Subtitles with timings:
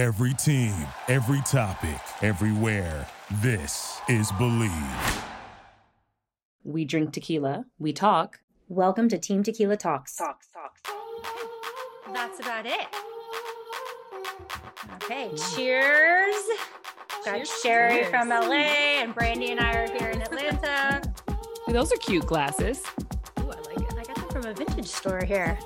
[0.00, 0.72] Every team,
[1.08, 3.06] every topic, everywhere.
[3.42, 5.22] This is Believe.
[6.64, 8.40] We drink tequila, we talk.
[8.70, 10.16] Welcome to Team Tequila Talks.
[10.16, 10.80] Talks, talks.
[12.14, 12.86] That's about it.
[15.04, 16.34] Okay, cheers.
[17.26, 18.08] Got Cheers, Sheri cheers.
[18.08, 21.02] from LA, and Brandi and I are here in Atlanta.
[21.68, 22.82] Those are cute glasses.
[23.40, 23.94] Ooh, I like it.
[23.98, 25.58] I got them from a vintage store here.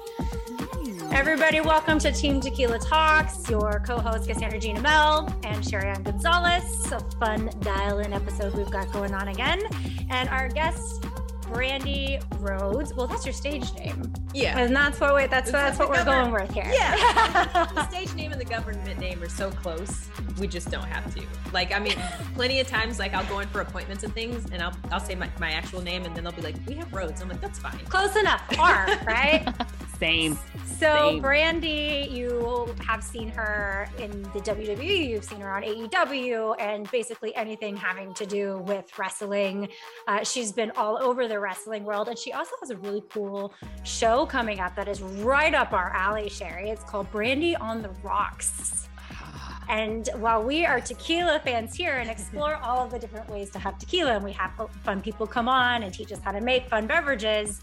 [1.14, 3.48] Everybody, welcome to Team Tequila Talks.
[3.48, 6.90] Your co-host Cassandra Gina Mel and Sheri Gonzalez.
[6.90, 9.62] A fun dial-in episode we've got going on again,
[10.10, 11.02] and our guest
[11.42, 12.94] Brandi Rhodes.
[12.94, 14.58] Well, that's your stage name, Yeah.
[14.58, 16.68] and that's what we, that's that's like what we're going with here.
[16.74, 17.66] Yeah.
[17.74, 20.08] the stage name and the government name are so close.
[20.40, 21.22] We just don't have to.
[21.52, 21.94] Like, I mean,
[22.34, 25.14] plenty of times, like I'll go in for appointments and things, and I'll I'll say
[25.14, 27.60] my, my actual name, and then they'll be like, "We have Rhodes." I'm like, "That's
[27.60, 28.42] fine." Close enough.
[28.58, 29.46] R, right?
[29.98, 30.38] Same.
[30.78, 31.22] So, Same.
[31.22, 37.34] Brandi, you have seen her in the WWE, you've seen her on AEW, and basically
[37.36, 39.68] anything having to do with wrestling.
[40.08, 43.54] Uh, she's been all over the wrestling world, and she also has a really cool
[43.84, 46.66] show coming up that is right up our alley, Sheri.
[46.68, 48.88] It's called Brandy on the Rocks.
[49.66, 53.58] And while we are tequila fans here and explore all of the different ways to
[53.58, 54.50] have tequila, and we have
[54.82, 57.62] fun people come on and teach us how to make fun beverages,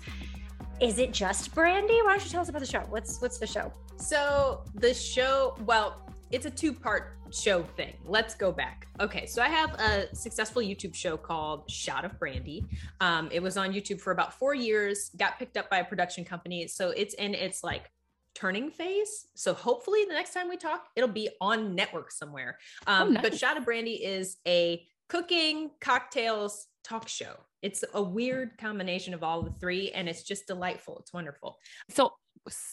[0.82, 2.02] is it just brandy?
[2.02, 2.82] Why don't you tell us about the show?
[2.90, 3.72] What's what's the show?
[3.98, 6.02] So the show, well,
[6.32, 7.94] it's a two-part show thing.
[8.04, 8.88] Let's go back.
[9.00, 12.66] Okay, so I have a successful YouTube show called Shot of Brandy.
[13.00, 15.12] Um, it was on YouTube for about four years.
[15.18, 17.90] Got picked up by a production company, so it's in its like
[18.34, 19.28] turning phase.
[19.36, 22.58] So hopefully the next time we talk, it'll be on network somewhere.
[22.88, 23.24] Um, Oh, nice.
[23.24, 27.36] But Shot of Brandy is a cooking cocktails talk show.
[27.62, 30.98] It's a weird combination of all the three, and it's just delightful.
[31.00, 31.58] It's wonderful.
[31.90, 32.14] So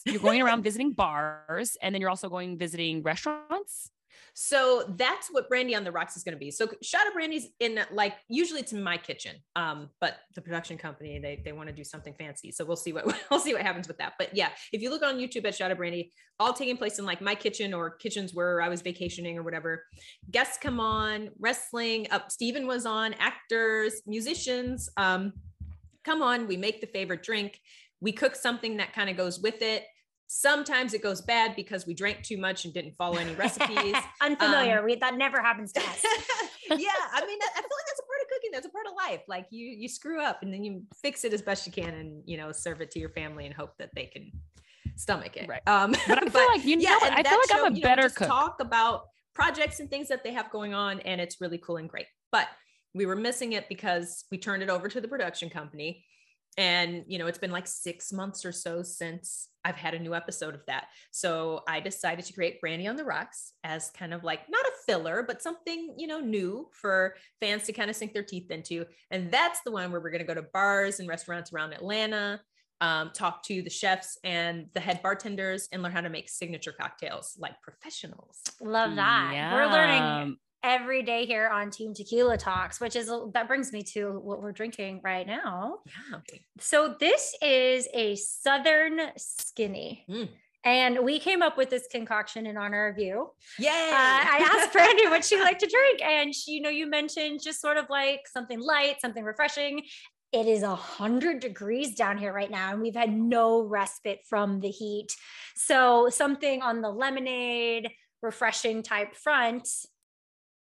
[0.05, 3.91] you're going around visiting bars and then you're also going visiting restaurants.
[4.33, 6.51] So that's what Brandy on the Rocks is going to be.
[6.51, 10.77] So Shot of Brandy's in like usually it's in my kitchen, um, but the production
[10.77, 12.51] company they they want to do something fancy.
[12.51, 14.13] So we'll see what we'll see what happens with that.
[14.17, 17.05] But yeah, if you look on YouTube at Shot of Brandy, all taking place in
[17.05, 19.83] like my kitchen or kitchens where I was vacationing or whatever.
[20.31, 22.07] Guests come on, wrestling.
[22.11, 24.89] Up, Steven was on, actors, musicians.
[24.97, 25.33] Um,
[26.05, 27.59] come on, we make the favorite drink.
[28.01, 29.83] We cook something that kind of goes with it.
[30.31, 33.95] Sometimes it goes bad because we drank too much and didn't follow any recipes.
[34.21, 34.77] Unfamiliar.
[34.77, 36.03] Um, we, that never happens to us.
[36.69, 38.49] yeah, I mean, I feel like that's a part of cooking.
[38.53, 39.21] That's a part of life.
[39.27, 42.21] Like you, you screw up and then you fix it as best you can, and
[42.27, 44.31] you know, serve it to your family and hope that they can
[44.97, 45.49] stomach it.
[45.49, 45.67] Right.
[45.67, 46.99] Um, But I feel like, you know?
[47.01, 48.27] I feel like I'm a you know, better cook.
[48.27, 51.89] Talk about projects and things that they have going on, and it's really cool and
[51.89, 52.05] great.
[52.31, 52.49] But
[52.93, 56.05] we were missing it because we turned it over to the production company.
[56.59, 60.13] And, you know, it's been like six months or so since I've had a new
[60.13, 60.87] episode of that.
[61.11, 64.71] So I decided to create Brandy on the Rocks as kind of like not a
[64.85, 68.85] filler, but something, you know, new for fans to kind of sink their teeth into.
[69.09, 72.41] And that's the one where we're going to go to bars and restaurants around Atlanta,
[72.81, 76.73] um, talk to the chefs and the head bartenders and learn how to make signature
[76.73, 78.41] cocktails like professionals.
[78.59, 79.31] Love that.
[79.33, 79.53] Yeah.
[79.53, 80.37] We're learning Yum.
[80.63, 84.51] Every day here on Team Tequila Talks, which is that brings me to what we're
[84.51, 85.79] drinking right now.
[85.85, 86.19] Yeah.
[86.59, 90.05] So this is a Southern Skinny.
[90.09, 90.29] Mm.
[90.65, 93.31] And we came up with this concoction in honor of you.
[93.57, 93.69] Yay.
[93.69, 97.41] Uh, I asked Brandy what she liked to drink, and she, you know, you mentioned
[97.41, 99.83] just sort of like something light, something refreshing.
[100.31, 104.59] It is a hundred degrees down here right now, and we've had no respite from
[104.59, 105.15] the heat.
[105.55, 107.89] So something on the lemonade,
[108.21, 109.67] refreshing type front.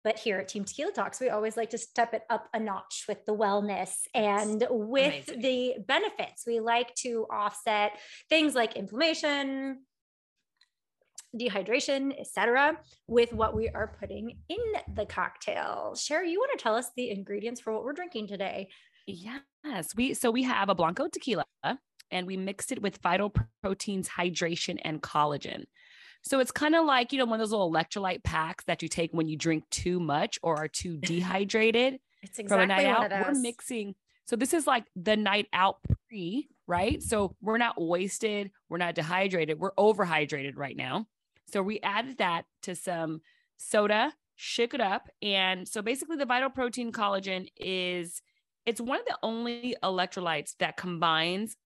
[0.05, 3.05] But here at Team Tequila Talks, we always like to step it up a notch
[3.09, 5.41] with the wellness and with Amazing.
[5.41, 6.45] the benefits.
[6.47, 7.93] We like to offset
[8.29, 9.83] things like inflammation,
[11.39, 15.93] dehydration, etc., with what we are putting in the cocktail.
[15.95, 18.69] Sheri, you want to tell us the ingredients for what we're drinking today?
[19.07, 21.45] Yes, we so we have a blanco tequila
[22.11, 25.65] and we mixed it with vital proteins, hydration, and collagen.
[26.23, 28.89] So it's kind of like, you know, one of those little electrolyte packs that you
[28.89, 33.17] take when you drink too much or are too dehydrated It's from a night exactly
[33.17, 33.27] out.
[33.27, 33.95] We're mixing.
[34.25, 35.79] So this is like the night out
[36.09, 37.03] pre, right?
[37.03, 41.07] So we're not wasted, we're not dehydrated, we're overhydrated right now.
[41.53, 43.21] So we added that to some
[43.59, 45.09] soda, shook it up.
[45.21, 48.23] And so basically the vital protein collagen is
[48.65, 51.57] it's one of the only electrolytes that combines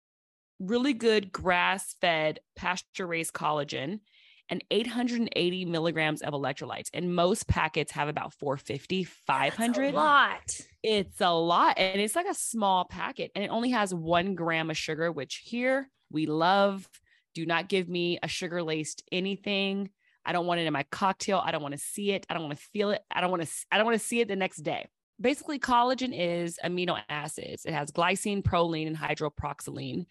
[0.59, 4.01] really good grass-fed pasture-raised collagen
[4.49, 6.89] and 880 milligrams of electrolytes.
[6.95, 10.61] And most packets have about 450, 500 That's a lot.
[10.83, 14.71] it's a lot and it's like a small packet and it only has one gram
[14.71, 16.89] of sugar which here we love
[17.35, 19.91] do not give me a sugar laced anything
[20.27, 21.41] I don't want it in my cocktail.
[21.43, 22.27] I don't want to see it.
[22.29, 23.01] I don't want to feel it.
[23.13, 24.89] I don't want to I don't want to see it the next day.
[25.21, 27.65] Basically, collagen is amino acids.
[27.65, 30.07] It has glycine, proline, and hydroxyproline.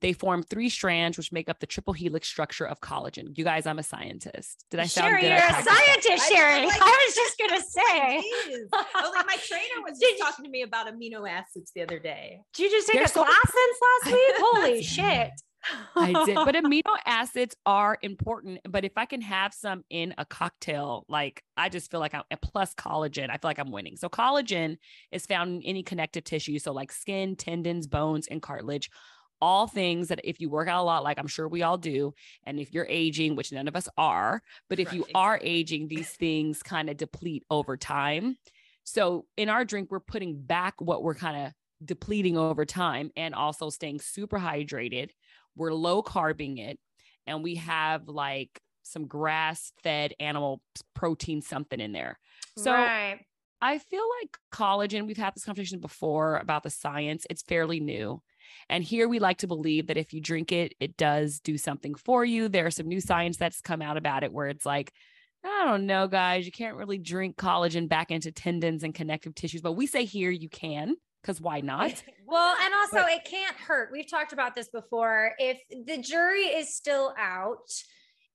[0.00, 3.36] They form three strands, which make up the triple helix structure of collagen.
[3.36, 4.64] You guys, I'm a scientist.
[4.70, 5.26] Did I sound Sheri, good?
[5.28, 5.74] you're a practicing?
[5.74, 6.66] scientist, I Sheri.
[6.68, 8.24] like- I was just gonna say.
[8.48, 8.68] Jeez.
[8.72, 12.38] Oh, like my trainer was just talking to me about amino acids the other day.
[12.54, 14.34] Did you just take They're a so- class since last week?
[14.38, 15.30] Holy shit.
[15.96, 18.60] I did, but amino acids are important.
[18.70, 22.22] But if I can have some in a cocktail, like I just feel like I'm
[22.40, 23.96] plus collagen, I feel like I'm winning.
[23.96, 24.76] So collagen
[25.10, 28.88] is found in any connective tissue, so like skin, tendons, bones, and cartilage.
[29.40, 32.12] All things that if you work out a lot, like I'm sure we all do,
[32.44, 36.10] and if you're aging, which none of us are, but if you are aging, these
[36.10, 38.36] things kind of deplete over time.
[38.84, 41.52] So in our drink, we're putting back what we're kind of
[41.84, 45.10] depleting over time and also staying super hydrated.
[45.54, 46.78] We're low carbing it,
[47.26, 50.62] and we have like some grass fed animal
[50.94, 52.18] protein something in there.
[52.56, 53.20] So right.
[53.60, 58.22] I feel like collagen, we've had this conversation before about the science, it's fairly new.
[58.68, 61.94] And here we like to believe that if you drink it, it does do something
[61.94, 62.48] for you.
[62.48, 64.92] There are some new science that's come out about it where it's like,
[65.44, 69.60] I don't know, guys, you can't really drink collagen back into tendons and connective tissues,
[69.62, 72.02] but we say here you can because why not?
[72.26, 73.90] Well, and also But- it can't hurt.
[73.92, 75.32] We've talked about this before.
[75.38, 77.70] If the jury is still out,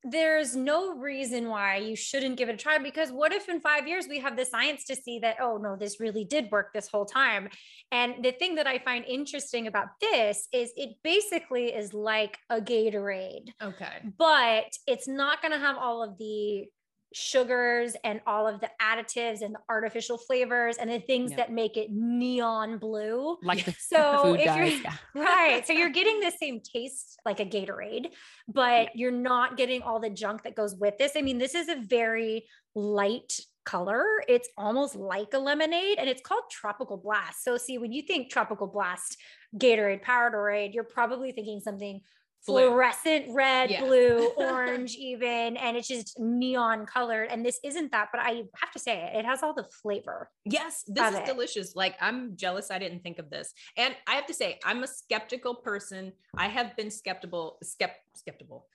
[0.03, 3.87] there's no reason why you shouldn't give it a try because what if in five
[3.87, 6.87] years we have the science to see that, oh no, this really did work this
[6.87, 7.49] whole time?
[7.91, 12.59] And the thing that I find interesting about this is it basically is like a
[12.59, 14.01] Gatorade, Okay.
[14.17, 16.65] but it's not going to have all of the
[17.13, 21.37] sugars and all of the additives and the artificial flavors and the things Yeah.
[21.37, 23.37] that make it neon blue.
[23.43, 24.71] Like the So food if guys.
[24.73, 24.95] you're Yeah.
[25.15, 28.07] right, so you're getting the same taste like a Gatorade,
[28.47, 31.13] but you're not getting all the junk that goes with this.
[31.15, 32.45] I mean, this is a very
[32.75, 34.03] light color.
[34.27, 37.43] It's almost like a lemonade and it's called Tropical Blast.
[37.43, 39.17] So see, when you think Tropical Blast
[39.57, 42.01] Gatorade, Powerade, you're probably thinking something
[42.45, 42.67] Blue.
[42.67, 43.85] fluorescent red, Yeah.
[43.85, 47.29] blue, orange even, and it's just neon colored.
[47.31, 50.29] And this isn't that, but I have to say it, it has all the flavor.
[50.45, 51.25] Yes, this is it.
[51.25, 51.75] delicious.
[51.75, 53.53] Like I'm jealous I didn't think of this.
[53.77, 56.11] And I have to say, I'm a skeptical person.
[56.37, 58.67] I have been skeptical, skept, skeptical.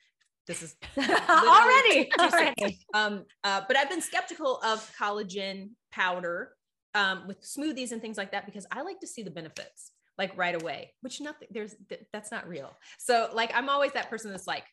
[0.47, 2.35] This is already, two- two cents.
[2.35, 2.79] already.
[2.95, 6.53] um uh, but I've been skeptical of collagen powder
[6.95, 10.37] um with smoothies and things like that because I like to see the benefits like
[10.37, 12.77] right away, which nothing there's th- that's not real.
[12.99, 14.65] So like I'm always that person that's like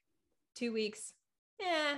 [0.57, 1.13] two weeks,
[1.59, 1.95] yeah,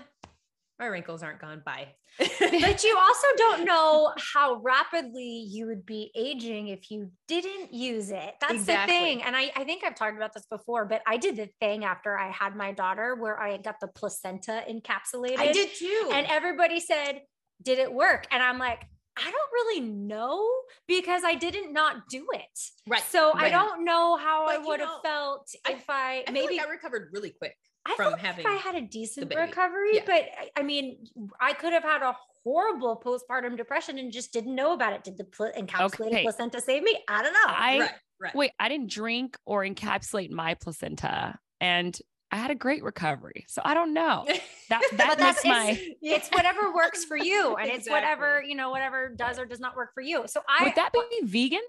[0.79, 1.87] my wrinkles aren't gone by.
[2.19, 8.11] but you also don't know how rapidly you would be aging if you didn't use
[8.11, 8.35] it.
[8.41, 8.93] That's Exactly.
[8.93, 9.23] the thing.
[9.23, 12.17] And I, I think I've talked about this before, but I did the thing after
[12.17, 15.39] I had my daughter where I got the placenta encapsulated.
[15.39, 16.11] I did too.
[16.13, 17.21] And everybody said,
[17.63, 18.27] Did it work?
[18.29, 18.85] And I'm like,
[19.19, 20.47] I don't really know
[20.87, 22.59] because I didn't not do it.
[22.87, 23.03] right.
[23.09, 26.31] So I don't know how I But you would have felt I- if I, I
[26.31, 27.55] feel maybe like I recovered really quick.
[27.85, 30.03] I from felt having like I had a decent recovery, Yeah.
[30.05, 31.05] but I- I mean,
[31.39, 35.03] I could have had a horrible postpartum depression and just didn't know about it.
[35.03, 36.23] Did the pl- encapsulated Okay.
[36.23, 36.97] placenta save me?
[37.07, 37.39] I don't know.
[37.45, 37.91] I right,
[38.21, 38.35] right.
[38.35, 41.97] wait, I didn't drink or encapsulate my placenta and
[42.31, 43.45] I had a great recovery.
[43.47, 44.25] So I don't know.
[44.69, 48.41] That But that that's- makes my it's, it's whatever works for you, and it's whatever
[48.43, 50.23] you know, whatever does or does not work for you.
[50.27, 51.61] So I would that be vegan?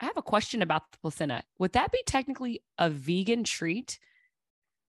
[0.00, 1.42] I have a question about the placenta.
[1.58, 3.98] Would that be technically a vegan treat?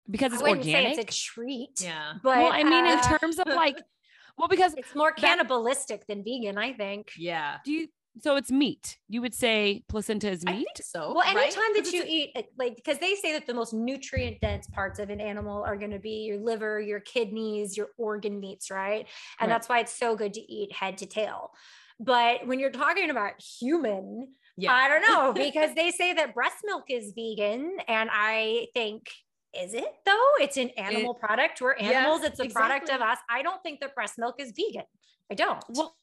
[0.10, 0.96] Because it's wouldn't organic.
[0.96, 1.82] say it's a treat.
[1.82, 2.14] yeah.
[2.24, 3.78] but well, I mean, in uh, terms of like,
[4.38, 7.12] well, because it's more that- cannibalistic than vegan, I think.
[7.18, 7.58] Yeah.
[7.66, 7.88] do you?
[8.22, 8.98] So it's meat.
[9.08, 10.68] You would say placenta is I meat.
[10.76, 11.14] think so.
[11.14, 11.38] Well, right?
[11.38, 14.68] anytime that 'Cause you a- eat, like, because they say that the most nutrient dense
[14.68, 18.70] parts of an animal are going to be your liver, your kidneys, your organ meats,
[18.70, 19.08] right?
[19.40, 19.56] And Right.
[19.56, 21.52] that's why it's so good to eat head to tail.
[22.00, 24.74] But when you're talking about human, yeah.
[24.74, 27.78] I don't know, because they say that breast milk is vegan.
[27.88, 29.10] And I think,
[29.54, 30.30] is it though?
[30.40, 31.60] It's an animal product.
[31.62, 33.18] We're Yes, animals, it's a product of us.
[33.30, 34.86] I don't think that breast milk is vegan.
[35.32, 35.64] I don't.
[35.70, 35.96] Well,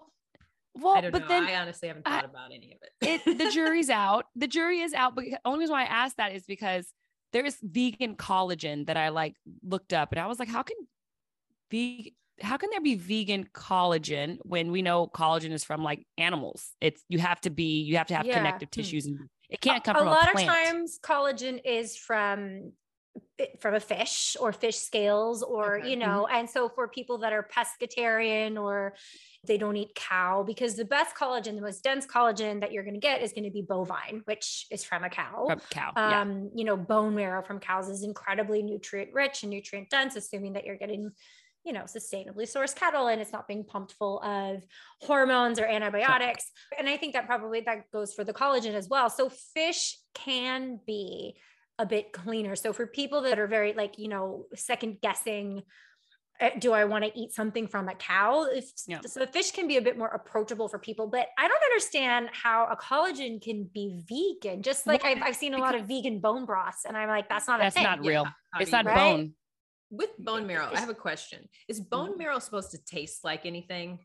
[0.80, 1.28] well, I don't but know.
[1.28, 2.78] then I honestly haven't I- thought about any of
[3.08, 3.20] it.
[3.26, 4.26] it the jury's out.
[4.36, 5.14] The jury is out.
[5.14, 6.92] But the only reason why I asked that is because
[7.32, 10.76] there is vegan collagen that I like looked up, and I was like, how can
[11.70, 16.72] vegan how can there be vegan collagen when we know collagen is from like animals?
[16.82, 18.34] It's you have to be you have to have Yeah.
[18.36, 18.80] connective Hmm.
[18.80, 19.18] tissues, and
[19.48, 20.48] it can't come a from a, lot plant.
[20.48, 22.72] of times collagen is from
[23.60, 25.90] from a fish or fish scales or Okay.
[25.90, 28.94] you know and so for people that are pescatarian or
[29.46, 32.94] they don't eat cow because the best collagen the most dense collagen that you're going
[32.94, 35.92] to get is going to be bovine which is from a cow From cow.
[35.96, 36.20] yeah.
[36.22, 40.54] um you know bone marrow from cows is incredibly nutrient rich and nutrient dense assuming
[40.54, 41.12] that you're getting
[41.64, 44.62] you know, sustainably sourced cattle and it's not being pumped full of
[45.00, 46.44] hormones or antibiotics.
[46.78, 49.10] And I think that probably that goes for the collagen as well.
[49.10, 51.34] So fish can be
[51.78, 52.56] a bit cleaner.
[52.56, 55.62] So for people that are very like, you know, second guessing
[56.40, 58.44] uh, do I want to eat something from a cow?
[58.44, 59.00] If, yeah.
[59.06, 62.28] So the fish can be a bit more approachable for people, but I don't understand
[62.32, 64.62] how a collagen can be vegan.
[64.62, 67.48] Just like I've, I've seen a lot of vegan bone broths, and I'm like, that's
[67.48, 68.24] not that's not real.
[68.24, 68.60] Yeah.
[68.60, 68.94] It's not right?
[68.94, 69.32] bone.
[69.90, 72.18] With bone marrow, I have a question: Is bone mm.
[72.18, 74.00] marrow supposed to taste like anything?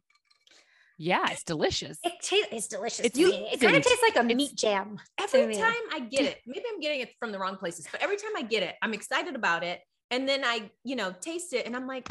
[1.02, 1.98] Yeah, it's delicious.
[2.04, 3.00] It tastes it's delicious.
[3.00, 5.00] It's, it kind of tastes like a meat jam.
[5.18, 8.18] Every time I get it, maybe I'm getting it from the wrong places, but every
[8.18, 9.80] time I get it, I'm excited about it
[10.12, 12.08] and then I, you know, taste it and I'm like,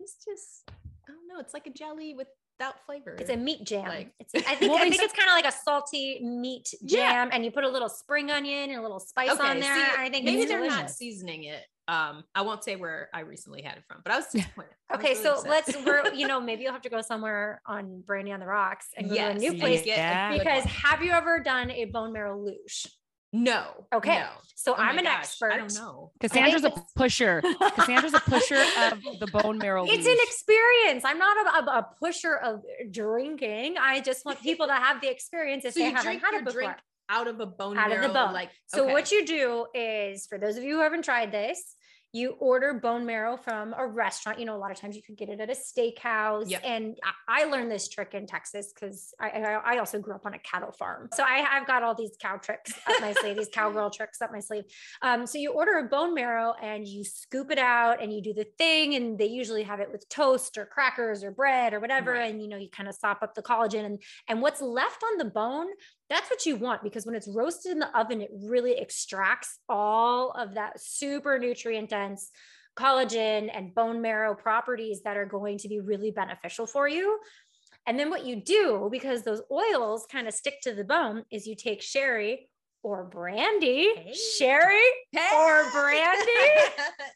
[0.00, 1.38] it's just, I don't know.
[1.38, 3.14] It's like a jelly without flavor.
[3.16, 3.86] It's a meat jam.
[3.86, 7.28] Like, it's, I think, I think it's kind of like a salty meat jam, yeah.
[7.30, 9.72] and you put a little spring onion and a little spice okay, on there.
[9.72, 10.78] See, I think maybe they're delicious.
[10.78, 11.62] not seasoning it.
[11.88, 14.72] Um, I won't say where I recently had it from, but I was disappointed.
[14.92, 18.02] okay, was really so let's we're you know maybe you'll have to go somewhere on
[18.04, 20.36] Brandy on the Rocks and go yes, to a new place yeah.
[20.36, 22.88] because have you ever done a bone marrow luge?
[23.32, 23.86] No.
[23.92, 24.18] Okay.
[24.18, 24.28] No.
[24.54, 25.52] So oh I'm an gosh, expert.
[25.52, 26.10] I don't know.
[26.20, 27.42] Cassandra's a pusher.
[27.76, 29.84] Cassandra's a pusher of the bone marrow.
[29.86, 31.04] It's an experience.
[31.04, 33.76] I'm not a, a, pusher of drinking.
[33.78, 36.76] I just want people to have the experience if so they haven't had it before.
[37.10, 38.32] out of a bone out marrow, of the bone.
[38.32, 38.92] Like so, okay.
[38.92, 41.75] what you do is for those of you who haven't tried this,
[42.16, 44.38] you order bone marrow from a restaurant.
[44.38, 46.48] You know, a lot of times you can get it at a steakhouse.
[46.48, 46.62] Yep.
[46.64, 50.34] And I, learned this trick in Texas because I, I, I, also grew up on
[50.34, 51.10] a cattle farm.
[51.14, 54.32] So I, have got all these cow tricks up my sleeve, these cowgirl tricks up
[54.32, 54.64] my sleeve.
[55.02, 58.32] Um, so you order a bone marrow and you scoop it out and you do
[58.32, 58.94] the thing.
[58.94, 62.12] And they usually have it with toast or crackers or bread or whatever.
[62.12, 62.32] Right.
[62.32, 65.18] And, you know, you kind of sop up the collagen and, and what's left on
[65.18, 65.68] the bone
[66.08, 70.30] that's what you want because when it's roasted in the oven, it really extracts all
[70.32, 72.30] of that super nutrient dense
[72.76, 77.18] collagen and bone marrow properties that are going to be really beneficial for you.
[77.86, 81.46] And then what you do, because those oils kind of stick to the bone, is
[81.46, 82.48] you take sherry
[82.82, 84.14] or brandy, hey.
[84.38, 84.80] sherry
[85.12, 85.28] hey.
[85.34, 86.30] or brandy.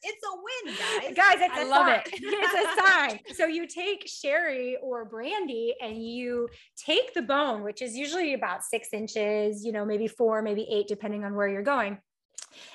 [0.03, 1.39] it's a win, guys.
[1.41, 2.01] It's I a love sign.
[2.01, 2.03] it.
[2.13, 3.21] it's a sign.
[3.35, 8.65] So you take sherry or brandy and you take the bone, which is usually about
[8.65, 11.99] six inches, you know, maybe four, maybe eight, depending on where you're going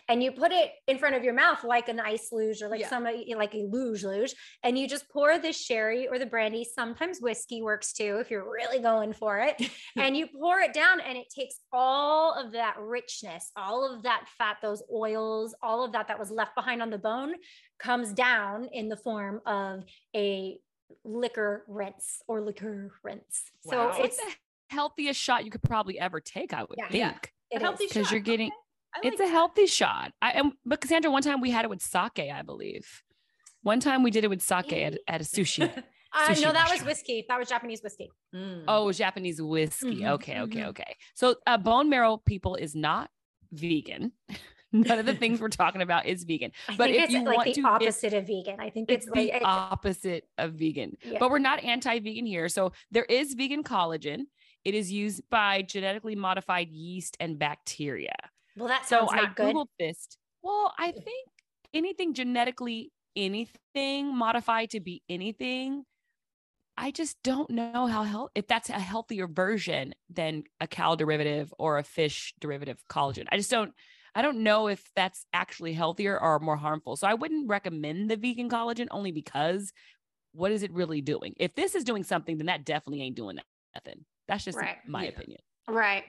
[0.07, 2.81] and you put it in front of your mouth like an ice luge or like
[2.81, 2.89] yeah.
[2.89, 4.33] some uh, like a luge luge
[4.63, 8.49] and you just pour the sherry or the brandy sometimes whiskey works too if you're
[8.49, 12.75] really going for it and you pour it down and it takes all of that
[12.79, 16.89] richness all of that fat those oils all of that that was left behind on
[16.89, 17.33] the bone
[17.79, 19.83] comes down in the form of
[20.15, 20.57] a
[21.03, 23.91] liquor rinse or liquor rinse wow.
[23.95, 24.31] so it's, the
[24.69, 26.87] healthiest shot you could probably ever take i would yeah.
[26.89, 27.75] think yeah.
[27.77, 28.55] because you're getting okay
[29.03, 30.13] like it's a healthy shot.
[30.21, 33.03] I am, but Cassandra, one time we had it with sake, I believe.
[33.61, 35.83] One time we did it with sake at, at a sushi.
[36.17, 37.25] Uh, no, that was whiskey.
[37.27, 38.09] That was Japanese whiskey.
[38.33, 38.63] Mm.
[38.69, 39.97] Oh, Japanese whiskey.
[39.97, 40.69] Mm-hmm, okay, okay, mm-hmm.
[40.69, 40.95] okay.
[41.13, 43.09] So, uh, bone marrow people is not
[43.51, 44.13] vegan.
[44.75, 46.51] None of the things we're talking about is vegan.
[46.67, 48.59] I but if you like want the to, opposite of vegan.
[48.59, 50.97] I think it's, it's like, the opposite of vegan.
[51.03, 51.17] Yeah.
[51.19, 52.49] But we're not anti-vegan here.
[52.49, 54.23] So there is vegan collagen.
[54.63, 58.15] It is used by genetically modified yeast and bacteria.
[58.57, 59.55] Well, that so I good.
[59.55, 60.07] googled this.
[60.41, 61.29] Well, I think
[61.73, 65.83] anything genetically anything modified to be anything.
[66.77, 71.53] I just don't know how health if that's a healthier version than a cow derivative
[71.57, 73.27] or a fish derivative collagen.
[73.31, 73.73] I just don't
[74.15, 76.95] I don't know if that's actually healthier or more harmful.
[76.95, 79.73] So I wouldn't recommend the vegan collagen only because
[80.31, 81.33] what is it really doing?
[81.37, 83.37] If this is doing something, then that definitely ain't doing
[83.75, 84.05] nothing.
[84.27, 84.77] That's just right.
[84.87, 85.09] my yeah.
[85.09, 85.39] opinion.
[85.67, 86.03] Right.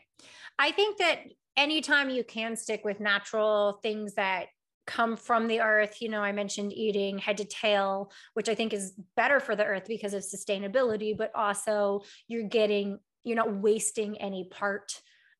[0.58, 1.20] I think that
[1.56, 4.46] anytime you can stick with natural things that
[4.86, 8.72] come from the earth you know i mentioned eating head to tail which i think
[8.72, 14.16] is better for the earth because of sustainability but also you're getting you're not wasting
[14.20, 14.92] any part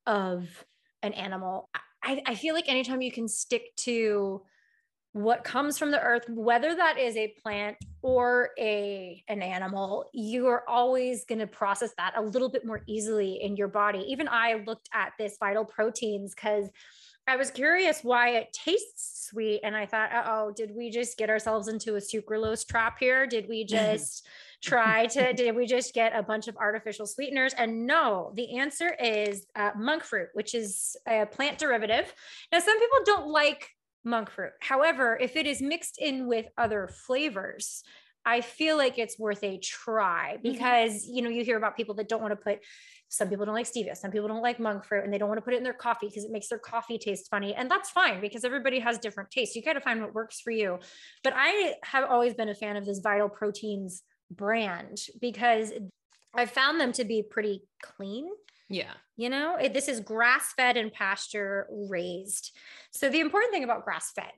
[0.05, 0.65] of
[1.01, 1.69] an animal
[2.07, 4.41] I, I feel like anytime you can stick to
[5.11, 10.47] what comes from the earth whether that is a plant or a an animal you
[10.47, 13.99] are always going to process that a little bit more easily in your body.
[14.07, 16.69] Even i looked at this vital proteins because
[17.27, 21.29] i was curious why it tastes sweet and i thought oh did we just get
[21.29, 23.25] ourselves into a sucralose trap here?
[23.25, 24.27] Did we just
[24.61, 27.53] try to did we just get a bunch of artificial sweeteners?
[27.53, 32.13] And no the answer is uh, monk fruit which is a plant derivative.
[32.51, 33.69] Now some people don't like
[34.03, 34.51] monk fruit.
[34.61, 37.83] However, if it is mixed in with other flavors,
[38.27, 42.09] I feel like it's worth a try because you know you hear about people that
[42.09, 42.59] don't want to put
[43.07, 45.37] some people don't like stevia some people don't like monk fruit and they don't want
[45.37, 47.89] to put it in their coffee because it makes their coffee taste funny and that's
[47.89, 49.55] fine because everybody has different tastes.
[49.55, 50.77] You got to find what works for you.
[51.23, 55.71] But i have always been a fan of this vital proteins brand because
[56.35, 58.27] i found them to be pretty clean
[58.69, 58.93] Yeah.
[59.15, 59.55] you know?
[59.55, 62.51] It, this is grass fed and pasture raised
[62.91, 64.31] so the important thing about grass fed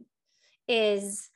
[0.68, 1.30] is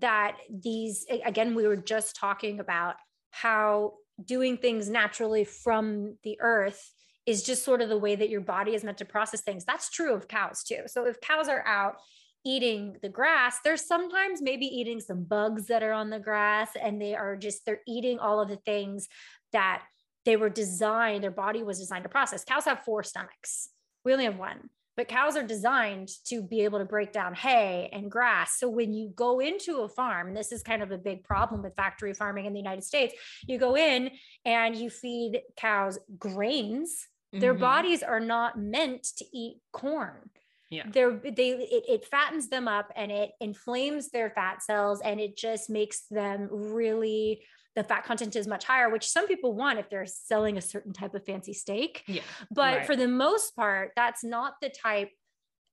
[0.00, 2.96] that these again we were just talking about
[3.30, 6.92] how doing things naturally from the earth
[7.26, 9.64] is just sort of the way that your body is meant to process things.
[9.64, 10.82] That's true of cows too.
[10.86, 11.96] So if cows are out
[12.44, 17.00] eating the grass they're sometimes maybe eating some bugs that are on the grass and
[17.00, 19.08] they are just they're eating all of the things
[19.52, 19.82] that
[20.24, 22.44] they were designed their body was designed to process.
[22.44, 23.68] Cows have four stomachs.
[24.04, 27.90] We only have one but cows are designed to be able to break down hay
[27.92, 28.58] and grass.
[28.58, 31.62] So when you go into a farm and this is kind of a big problem
[31.62, 33.14] with factory farming in the united states
[33.46, 34.10] you go in
[34.44, 37.08] and you feed cows grains.
[37.32, 37.60] Their Mhm.
[37.60, 40.30] bodies are not meant to eat corn
[40.74, 40.84] Yeah.
[40.92, 45.36] they're they it, it fattens them up and it inflames their fat cells and it
[45.36, 47.42] just makes them really
[47.76, 50.92] the fat content is much higher which some people want if they're selling a certain
[50.92, 52.22] type of fancy steak Yeah.
[52.50, 52.86] but Right.
[52.86, 55.10] for the most part that's not the type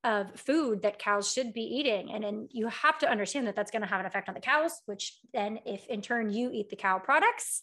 [0.04, 3.70] of food that cows should be eating and then you have to understand that that's
[3.70, 6.68] going to have an effect on the cows which then if in turn you eat
[6.70, 7.62] the cow products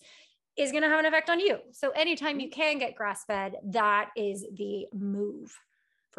[0.58, 2.42] is going to have an effect on you so anytime mm-hmm.
[2.42, 5.54] you can get grass fed that is the move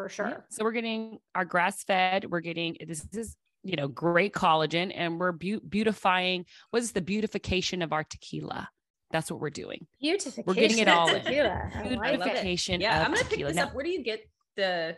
[0.03, 0.37] for sure Yeah.
[0.49, 2.25] So we're getting our grass fed.
[2.29, 6.45] We're getting this is you know great collagen, and we're beau- beautifying.
[6.71, 8.69] What is the beautification of our tequila?
[9.11, 9.87] That's what we're doing.
[9.99, 11.21] beautification We're getting it all in.
[11.23, 11.69] tequila.
[11.75, 12.19] I like.
[12.23, 12.81] Beautification.
[12.81, 13.01] Yeah.
[13.01, 13.49] of I'm gonna pick tequila.
[13.49, 13.75] this Now- up.
[13.75, 14.21] Where do you get
[14.55, 14.97] the?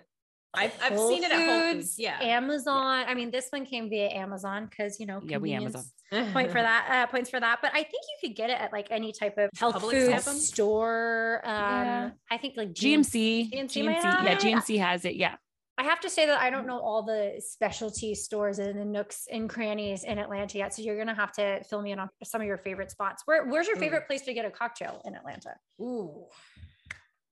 [0.55, 1.88] I've I've Whole seen it at Whole Foods.
[1.89, 2.19] Foods, Yeah.
[2.22, 3.05] Amazon.
[3.07, 5.83] I mean, this one came via Amazon because you know, Yeah, we Amazon.
[6.12, 6.88] Point for that.
[6.91, 7.60] Uh, points for that.
[7.62, 10.12] But I think you could get it at like any type of health Publix food
[10.13, 10.36] have 'em?
[10.36, 11.41] store.
[11.43, 12.10] Um, Yeah.
[12.29, 13.50] I think like GNC.
[13.51, 14.03] GNC might GNC.
[14.03, 14.39] have Yeah, it.
[14.39, 15.15] GNC has it.
[15.15, 15.36] Yeah.
[15.75, 19.25] I have to say that I don't know all the specialty stores and the nooks
[19.31, 20.72] and crannies in Atlanta yet.
[20.75, 23.24] So you're gonna have to fill me in on some of your favorite spots.
[23.25, 23.79] Where Where's your Ooh.
[23.79, 25.55] favorite place to get a cocktail in Atlanta?
[25.81, 26.25] Ooh,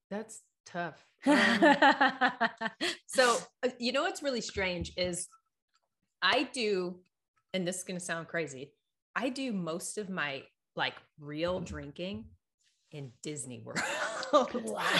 [0.09, 1.05] that's tough.
[1.23, 2.57] Um,
[3.05, 5.27] so uh, you know what's really strange is
[6.23, 6.99] I do,
[7.53, 8.73] and this is gonna sound crazy.
[9.15, 10.41] I do most of my
[10.75, 12.25] like real drinking
[12.91, 13.79] in Disney World.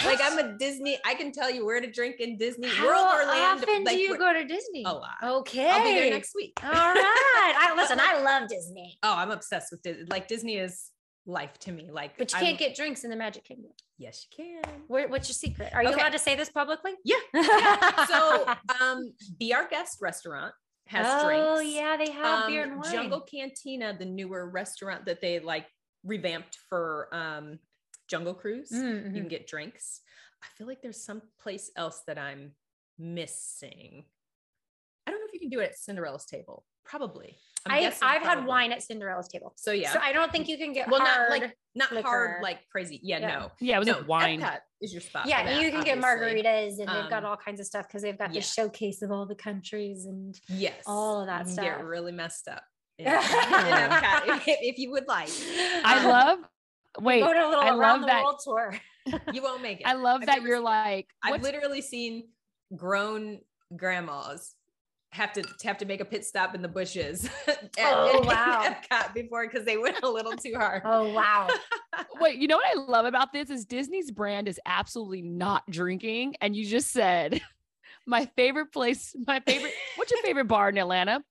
[0.04, 0.98] like I'm a Disney.
[1.04, 3.64] I can tell you where to drink in Disney World, How Orlando.
[3.64, 4.84] often like, do you go to Disney?
[4.86, 5.10] A lot.
[5.22, 5.68] Okay.
[5.68, 6.52] I'll be there next week.
[6.62, 7.54] All right.
[7.58, 7.98] I listen.
[8.00, 10.04] I love Disney, Oh, I'm obsessed with Disney.
[10.08, 10.91] Like Disney is
[11.26, 11.88] life to me.
[11.90, 13.70] Like, but you I'm- can't get drinks in the Magic Kingdom.
[13.98, 14.80] Yes, you can.
[14.88, 15.72] Where, what's your secret?
[15.74, 16.00] Are you Okay.
[16.00, 16.92] allowed to say this publicly?
[17.04, 17.16] Yeah.
[17.34, 18.04] Yeah.
[18.06, 18.46] So,
[18.80, 20.52] um, Be Our Guest restaurant
[20.88, 21.46] has oh drinks.
[21.48, 22.92] Oh yeah, they have beer Um, and wine.
[22.92, 25.66] Jungle Cantina, the newer restaurant that they like
[26.04, 27.58] revamped for um,
[28.08, 28.70] Jungle Cruise.
[28.72, 30.00] Mm, You can get drinks.
[30.42, 32.52] I feel like there's some place else that I'm
[32.98, 34.04] missing.
[35.06, 36.64] I don't know if you can do it at Cinderella's table.
[36.84, 37.36] Probably.
[37.66, 39.52] I'm I, guessing I've had wine at Cinderella's table.
[39.56, 39.92] So yeah.
[39.92, 41.30] So I don't think you can get well, hard.
[41.30, 42.08] not like not liquor.
[42.08, 42.98] hard like crazy.
[43.02, 43.28] Yeah, Yeah.
[43.38, 43.52] no.
[43.60, 43.76] Yeah.
[43.76, 44.40] It was no, like wine.
[44.40, 45.26] Epcot is your spot.
[45.26, 48.02] yeah, that, you can get margaritas and they've got Um, all kinds of stuff because
[48.02, 48.40] they've got yeah.
[48.40, 50.82] the showcase of all the countries and Yes.
[50.86, 51.64] all of that you stuff.
[51.64, 52.62] Get really messed up.
[52.98, 55.30] in- in Epcot if, if you would like.
[55.84, 56.38] I love.
[57.00, 57.20] Wait.
[57.20, 58.74] go to a little I around love the that- world tour.
[59.32, 59.86] You won't make it.
[59.86, 61.06] I love I've that you're seen- like.
[61.22, 62.28] I've what's- literally seen
[62.76, 63.40] grown
[63.76, 64.54] grandmas
[65.12, 68.76] have to have to make a pit stop in the bushes at, Oh, at wow.
[68.90, 70.82] Epcot before because they went a little too hard.
[70.84, 71.48] Oh wow.
[72.20, 76.36] Wait, you know what I love about this is Disney's brand is absolutely not drinking.
[76.40, 77.42] And you just said
[78.06, 81.22] my favorite place, my favorite, what's your favorite bar in Atlanta?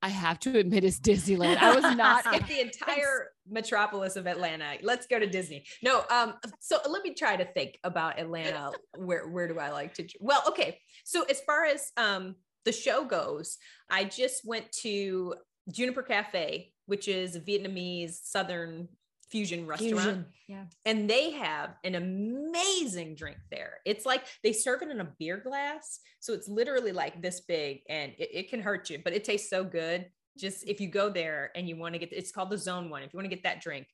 [0.00, 1.56] I have to admit it's Disneyland.
[1.56, 4.74] I was not Skip the entire metropolis of Atlanta.
[4.82, 5.64] Let's go to Disney.
[5.82, 8.70] No, um, so let me try to think about Atlanta.
[8.96, 10.06] Where where do I like to?
[10.20, 10.78] Well, okay.
[11.04, 13.56] So as far as um the show goes,
[13.90, 15.34] I just went to
[15.70, 18.88] Juniper Cafe, which is a Vietnamese Southern
[19.30, 19.92] fusion restaurant.
[19.94, 20.26] Fusion.
[20.48, 20.64] Yeah.
[20.86, 23.74] and they have an amazing drink there.
[23.84, 26.00] It's like they serve it in a beer glass.
[26.20, 29.50] So it's literally like this big and it, it can hurt you, but it tastes
[29.50, 30.06] so good.
[30.38, 33.02] Just if you go there and you want to get it's called the zone one.
[33.02, 33.86] If you want to get that drink,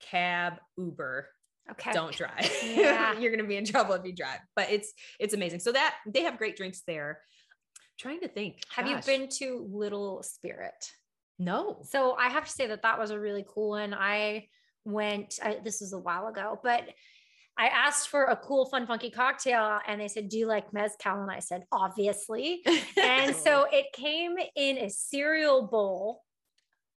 [0.00, 1.28] cab, Uber,
[1.70, 1.92] Okay.
[1.92, 2.50] don't drive.
[2.64, 3.12] Yeah.
[3.20, 4.40] You're gonna be in trouble if you drive.
[4.56, 5.60] But it's it's amazing.
[5.60, 7.20] So that they have great drinks there.
[8.00, 8.62] Trying to think.
[8.74, 9.06] Have Gosh.
[9.06, 10.90] you been to Little Spirit?
[11.38, 11.78] No.
[11.82, 13.94] So I have to say that that was a really cool one.
[13.94, 14.48] I
[14.84, 16.84] went, I, this was a while ago, but
[17.58, 21.20] I asked for a cool, fun, funky cocktail and they said, Do you like Mezcal?
[21.20, 22.62] And I said, Obviously.
[23.02, 26.22] And so it came in a cereal bowl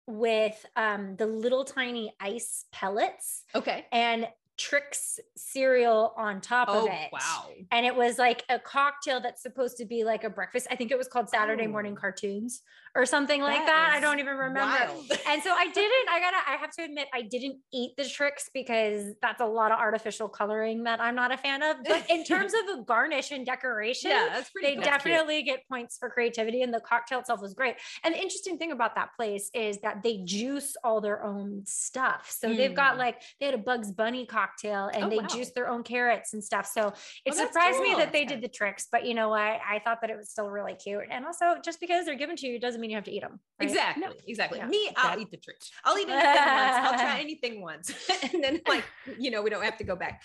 [0.07, 3.87] with um, the little tiny ice pellets Okay.
[3.93, 4.27] and
[4.61, 7.09] Trix cereal on top Oh, of it.
[7.11, 7.47] wow.
[7.73, 10.67] And it was like a cocktail that's supposed to be like a breakfast.
[10.71, 12.01] I think it was called Saturday morning Oh.
[12.01, 12.63] cartoons
[12.95, 13.93] or something like That that.
[13.97, 14.61] I don't even remember.
[14.61, 15.11] wild.
[15.29, 18.51] And so I didn't, I gotta, I have to admit, I didn't eat the Trix
[18.53, 21.77] because that's a lot of artificial coloring that I'm not a fan of.
[21.87, 24.85] But in terms of a garnish and decoration, yeah, that's pretty they cool.
[24.85, 28.73] definitely get points for creativity and the cocktail itself was great and the interesting thing
[28.73, 32.99] about that place is that they juice all their own stuff so they've got Mm.
[32.99, 35.27] like they had a bugs bunny cocktail and Oh, they wow.
[35.29, 36.93] juice their own carrots and stuff so it
[37.33, 40.01] Oh, that's surprised me that they did the Trix but you know what I thought
[40.01, 42.80] that it was still really cute and also just because they're given to you doesn't
[42.81, 44.05] mean you have to eat them Exactly.
[44.27, 44.59] Exactly.
[44.59, 44.67] Yeah.
[44.67, 45.57] Me, I'll That- eat the treat.
[45.85, 46.77] I'll eat anything once.
[46.87, 48.11] I'll try anything once.
[48.33, 48.85] and then like,
[49.19, 50.23] you know, we don't have to go back.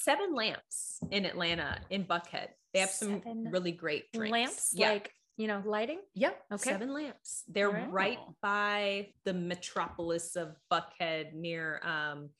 [0.00, 2.48] Seven lamps in Atlanta in Buckhead.
[2.74, 4.32] They have some Seven really great drinks.
[4.32, 4.90] lamps Yeah.
[4.90, 6.42] like you know lighting Yep.
[6.54, 6.70] Okay.
[6.70, 7.44] Seven lamps.
[7.48, 7.90] They're Alright.
[7.92, 12.30] right by the metropolis of Buckhead near um,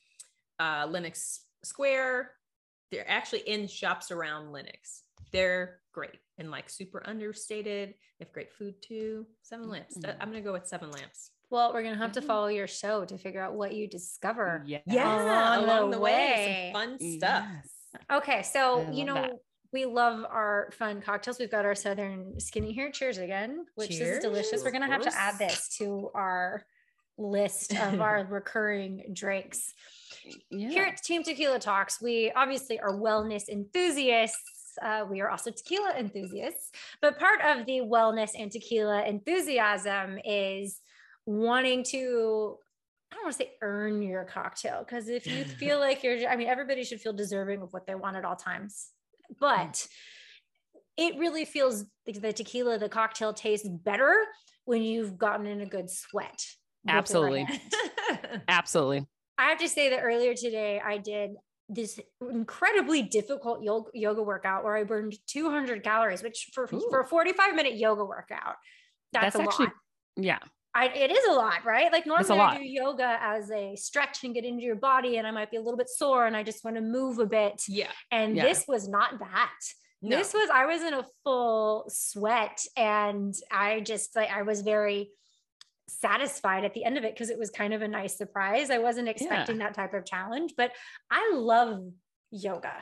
[0.59, 2.33] uh, Lenox Square.
[2.91, 5.03] They're actually in shops around Lenox.
[5.31, 7.91] They're great and like super understated.
[8.19, 9.27] They have great food too.
[9.43, 9.97] Seven lamps.
[9.97, 10.23] That- Mm.
[10.23, 11.33] I'm going to go with seven lamps.
[11.51, 12.27] well we're gonna have to Mhm.
[12.27, 14.83] follow your show to figure out what you discover Yeah.
[14.87, 16.13] Along along, the the way.
[16.13, 16.71] way.
[16.75, 17.45] Some fun stuff.
[17.55, 18.03] Yes.
[18.13, 19.33] Okay, so I you know that.
[19.73, 21.39] we love our fun cocktails.
[21.39, 22.91] We've got our Southern Skinny here.
[22.93, 24.63] Cheers again, which this is delicious.
[24.63, 26.67] We're gonna have to add this to our
[27.17, 29.73] list of our recurring drinks.
[30.51, 30.69] Yeah.
[30.69, 34.58] Here at Team Tequila Talks, we obviously are wellness enthusiasts.
[34.83, 40.81] Uh, we are also tequila enthusiasts, but part of the wellness and tequila enthusiasm is
[41.27, 42.57] wanting to
[43.11, 46.37] I don't want to say earn your cocktail because if you feel like you're, I
[46.37, 48.89] mean, everybody should feel deserving of what they want at all times.
[49.41, 49.87] But
[50.97, 54.25] it really feels like the tequila, the cocktail tastes better
[54.65, 56.45] when you've gotten in a good sweat.
[56.87, 57.47] Absolutely.
[58.49, 59.07] Absolutely.
[59.39, 61.31] I have to say that earlier today I did
[61.69, 62.01] this
[62.31, 66.87] incredibly difficult yoga, yoga workout where I burned 200 calories, which for Ooh.
[66.91, 68.57] for a 45 minute yoga workout,
[69.13, 69.75] that's, That's a actually- lot.
[70.17, 70.39] Yeah.
[70.75, 71.91] I, it is a lot, right?
[71.91, 75.31] Like normally I do yoga as a stretch and get into your body, and I
[75.33, 77.63] might be a little bit sore, and I just want to move a bit.
[77.69, 77.91] yeah.
[78.13, 78.45] And Yeah.
[78.45, 79.55] this was not that.
[80.03, 80.17] No.
[80.17, 85.11] This was I was in a full sweat, and I just like I was very
[85.89, 88.71] satisfied at the end of it because it was kind of a nice surprise.
[88.71, 90.73] I wasn't expecting that type of challenge, but
[91.11, 91.83] I love
[92.31, 92.75] yoga.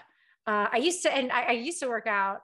[0.47, 2.40] Uh, I used to, and I, I used to work out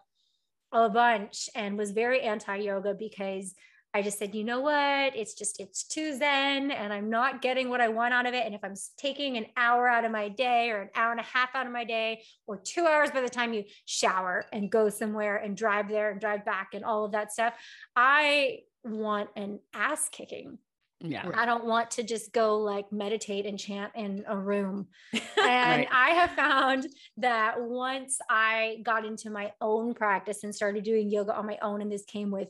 [0.72, 3.54] a bunch and was very anti yoga because
[3.94, 5.14] I just said, you know what?
[5.14, 8.46] It's just, it's too zen and I'm not getting what I want out of it.
[8.46, 11.24] And if I'm taking an hour out of my day or an hour and a
[11.24, 14.88] half out of my day or two hours by the time you shower and go
[14.88, 17.52] somewhere and drive there and drive back and all of that stuff,
[17.94, 20.58] I want an ass kicking.
[21.00, 21.28] Yeah.
[21.34, 24.88] I don't want to just go like meditate and chant in a room.
[25.44, 25.88] And Right.
[25.90, 31.34] I have found that once I got into my own practice and started doing yoga
[31.34, 32.46] on my own, and this came with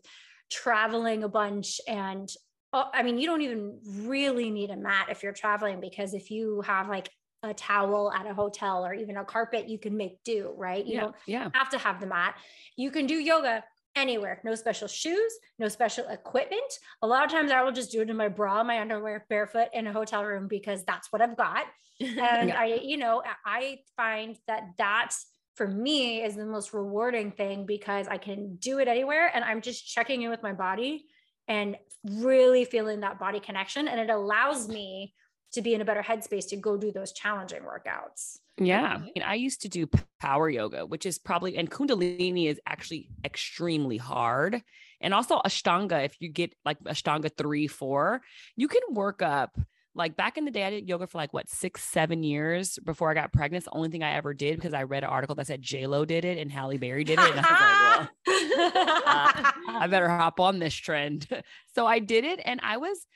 [0.51, 2.29] traveling a bunch and
[2.75, 6.31] oh, I mean, you don't even really need a mat if you're traveling because if
[6.31, 7.09] you have like
[7.43, 10.85] a towel at a hotel or even a carpet, you can make do, right?
[10.85, 11.01] You Yeah.
[11.01, 11.49] don't Yeah.
[11.55, 12.37] have to have the mat.
[12.77, 13.65] You can do yoga
[13.97, 16.79] anywhere, no special shoes, no special equipment.
[17.03, 19.69] A lot of times I will just do it in my bra, my underwear, barefoot
[19.73, 21.67] in a hotel room because that's what I've got.
[22.01, 22.59] And Yeah.
[22.59, 25.13] I, you know, I find that that
[25.55, 29.61] for me is the most rewarding thing because I can do it anywhere and I'm
[29.61, 31.05] just checking in with my body
[31.47, 33.87] and really feeling that body connection.
[33.87, 35.15] And it allows me
[35.53, 38.39] to be in a better headspace to go do those challenging workouts.
[38.59, 38.95] Yeah.
[38.95, 39.03] Mm-hmm.
[39.03, 39.89] I, mean, I used to do
[40.21, 44.63] power yoga, which is probably, and Kundalini is actually extremely hard.
[45.01, 48.23] And also Ashtanga, if you get like Ashtanga three, four,
[48.57, 49.59] you can work up.
[49.95, 53.11] Like back in the day, I did yoga for like what, six, seven years before
[53.11, 53.65] I got pregnant.
[53.65, 56.07] It's the only thing I ever did because I read an article that said J-Lo
[56.07, 57.31] did it and Halle Berry did it.
[57.31, 61.27] And I was like, well, uh, I better hop on this trend.
[61.75, 63.07] so I did it and I was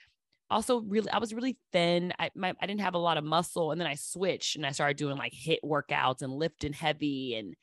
[0.51, 2.13] also really I was really thin.
[2.19, 4.73] I my, I didn't have a lot of muscle and then I switched and I
[4.73, 7.55] started doing like HIIT workouts and lifting heavy and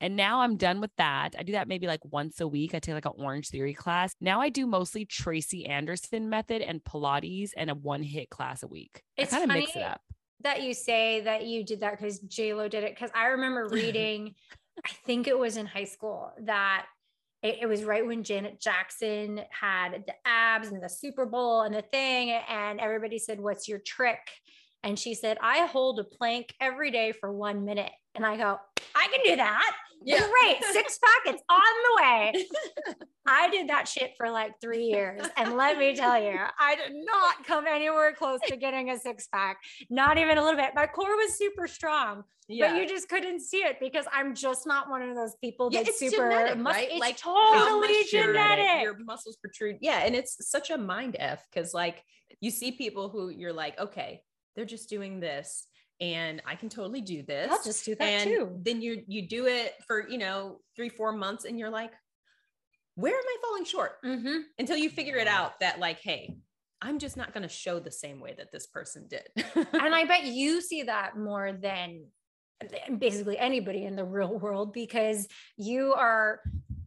[0.00, 1.34] and now I'm done with that.
[1.38, 2.74] I do that maybe like once a week.
[2.74, 4.14] I take like an Orange Theory class.
[4.20, 8.66] Now I do mostly Tracy Anderson method and Pilates and a one HIIT class a
[8.66, 9.02] week.
[9.16, 10.00] It's kind of mix it up.
[10.40, 12.94] that you say that you did that because Lo did it.
[12.94, 14.34] Because I remember reading,
[14.84, 16.86] I think it was in high school that
[17.44, 21.74] it, it was right when Janet Jackson had the abs and the Super Bowl and
[21.74, 24.26] the thing, and everybody said, "What's your trick?"
[24.82, 28.58] And she said, "I hold a plank every day for one minute." And I go,
[28.94, 30.20] "I can do that." Yeah.
[30.42, 30.62] Great.
[30.72, 32.46] Six pack, it's on the way.
[33.26, 35.22] I did that shit for like three years.
[35.36, 39.26] And let me tell you, I did not come anywhere close to getting a six
[39.28, 39.56] pack.
[39.88, 40.72] Not even a little bit.
[40.74, 44.90] My core was super strong, but you just couldn't see it because I'm just not
[44.90, 46.88] one of those people Yeah, that's it's super genetic, mus- right?
[46.90, 48.82] It's Like, totally it, genetic.
[48.82, 49.78] Your muscles protrude.
[49.80, 50.00] Yeah.
[50.04, 52.02] And it's such a mind F because like
[52.40, 54.20] you see people who you're like, okay,
[54.54, 55.66] they're just doing this
[56.00, 57.50] and I can totally do this.
[57.50, 58.60] I'll just do that and too.
[58.62, 61.92] then you you do it for, you know, three, four months and you're like,
[62.96, 64.02] where am I falling short?
[64.04, 64.38] Mm-hmm.
[64.58, 66.36] Until you figure it out that like, hey,
[66.80, 69.28] I'm just not going to show the same way that this person did.
[69.54, 72.06] and I bet you see that more than
[72.60, 75.26] than basically anybody in the real world because
[75.56, 76.40] you are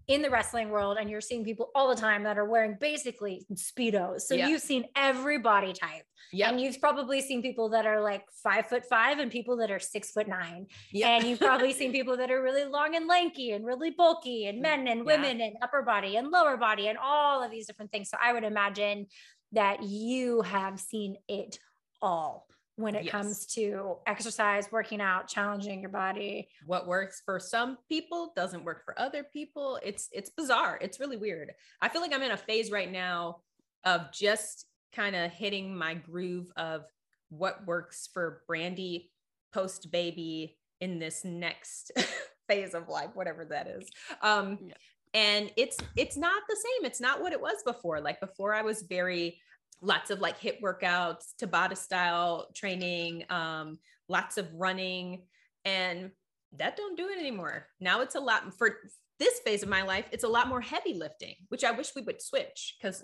[0.08, 3.46] in the wrestling world and you're seeing people all the time that are wearing basically
[3.54, 4.22] speedos.
[4.22, 4.48] So Yeah.
[4.48, 6.50] you've seen every body type, yeah.
[6.50, 9.80] and you've probably seen people that are like five foot five and people that are
[9.80, 11.10] six foot nine, Yeah.
[11.10, 14.62] and you've probably seen people that are really long and lanky and really bulky, and
[14.62, 15.06] men and Yeah.
[15.18, 18.10] women and upper body and lower body and all of these different things.
[18.10, 19.08] So I would imagine
[19.52, 21.60] that you have seen it
[22.02, 22.47] all
[22.78, 23.12] when it Yes.
[23.12, 26.48] comes to exercise, working out, challenging your body.
[26.66, 31.18] what works for some people doesn't work for other people it's it's bizarre it's really
[31.18, 33.38] weird i feel like i'm in a phase right now
[33.84, 36.86] of just kind of hitting my groove of
[37.30, 39.10] what works for brandi
[39.54, 41.92] post baby in this next
[42.48, 43.90] phase of life whatever that is
[44.22, 44.74] um Yeah.
[45.14, 48.62] and it's it's not the same it's not what it was before like before i
[48.62, 49.40] was very
[49.82, 53.78] lots of like HIIT workouts tabata style training um
[54.10, 55.24] lots of running
[55.66, 56.12] and
[56.54, 58.78] that don't do it anymore now it's a lot for
[59.20, 62.02] this phase of my life it's a lot more heavy lifting which i wish we
[62.04, 63.04] would switch because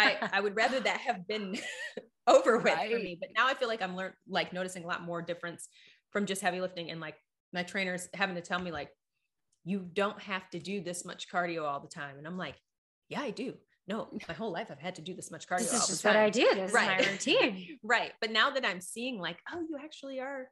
[0.00, 1.58] I, I would rather that have been
[2.26, 3.16] over with for me.
[3.20, 5.68] But now I feel like I'm learn like noticing a lot more difference
[6.10, 7.16] from just heavy lifting and like
[7.52, 8.90] my trainers having to tell me like,
[9.64, 12.16] you don't have to do this much cardio all the time.
[12.16, 12.54] And I'm like,
[13.08, 13.54] yeah, I do.
[13.90, 15.58] No, my whole life I've had to do this much cardio.
[15.68, 16.48] this is the just what I do.
[16.54, 17.00] This Right.
[17.00, 17.78] is my routine.
[17.82, 18.12] right.
[18.20, 20.48] But now that I'm seeing like, oh, you actually are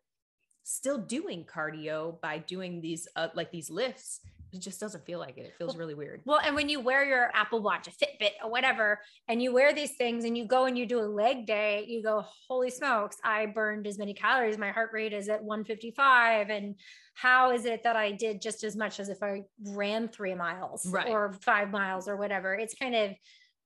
[0.64, 4.20] still doing cardio by doing these uh, like these lifts,
[4.52, 5.46] it just doesn't feel like it.
[5.46, 6.22] It feels really weird.
[6.24, 9.74] Well, and when you wear your Apple Watch, a Fitbit, or whatever, and you wear
[9.74, 13.18] these things and you go and you do a leg day, you go, holy smokes,
[13.22, 14.56] I burned as many calories.
[14.56, 16.48] My heart rate is at 155.
[16.50, 16.76] And
[17.14, 20.87] how is it that I did just as much as if I ran three miles
[20.87, 21.08] Right.
[21.08, 22.54] or five miles or whatever?
[22.54, 23.11] It's kind of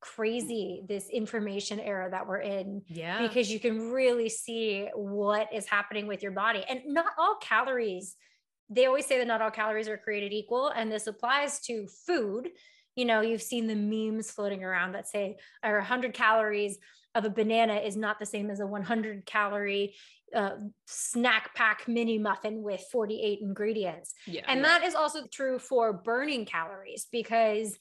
[0.01, 2.83] crazy, this information era that we're in.
[2.88, 3.23] Yeah.
[3.23, 6.64] because you can really see what is happening with your body.
[6.68, 8.16] And not all calories,
[8.75, 10.69] they always say that not all calories are created equal.
[10.69, 12.51] And this applies to food.
[12.97, 16.79] You know, you've seen the memes floating around that say, or 100 calories
[17.15, 19.95] of a banana is not the same as a 100 calorie
[20.35, 20.57] uh,
[20.87, 24.15] snack pack mini muffin with 48 ingredients.
[24.27, 24.43] yeah.
[24.49, 27.77] And that is also true for burning calories because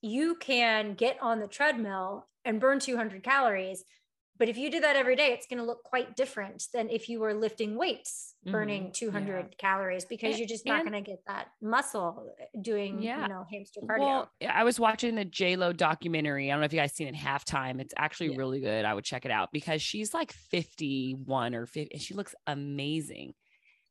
[0.00, 3.84] you can get on the treadmill and burn 200 calories.
[4.42, 7.08] But if you do that every day, it's going to look quite different than if
[7.08, 8.50] you were lifting weights, mm-hmm.
[8.50, 13.00] burning 200 calories, because And- you're just not going to get that muscle uh, doing,
[13.00, 13.22] Yeah.
[13.22, 14.00] you know, hamster cardio.
[14.00, 16.50] Well, I was watching the J Lo documentary.
[16.50, 17.80] I don't know if you guys seen it halftime.
[17.80, 18.38] It's actually Yeah.
[18.38, 18.84] really good.
[18.84, 23.34] I would check it out because she's like 51 or 50 and she looks amazing.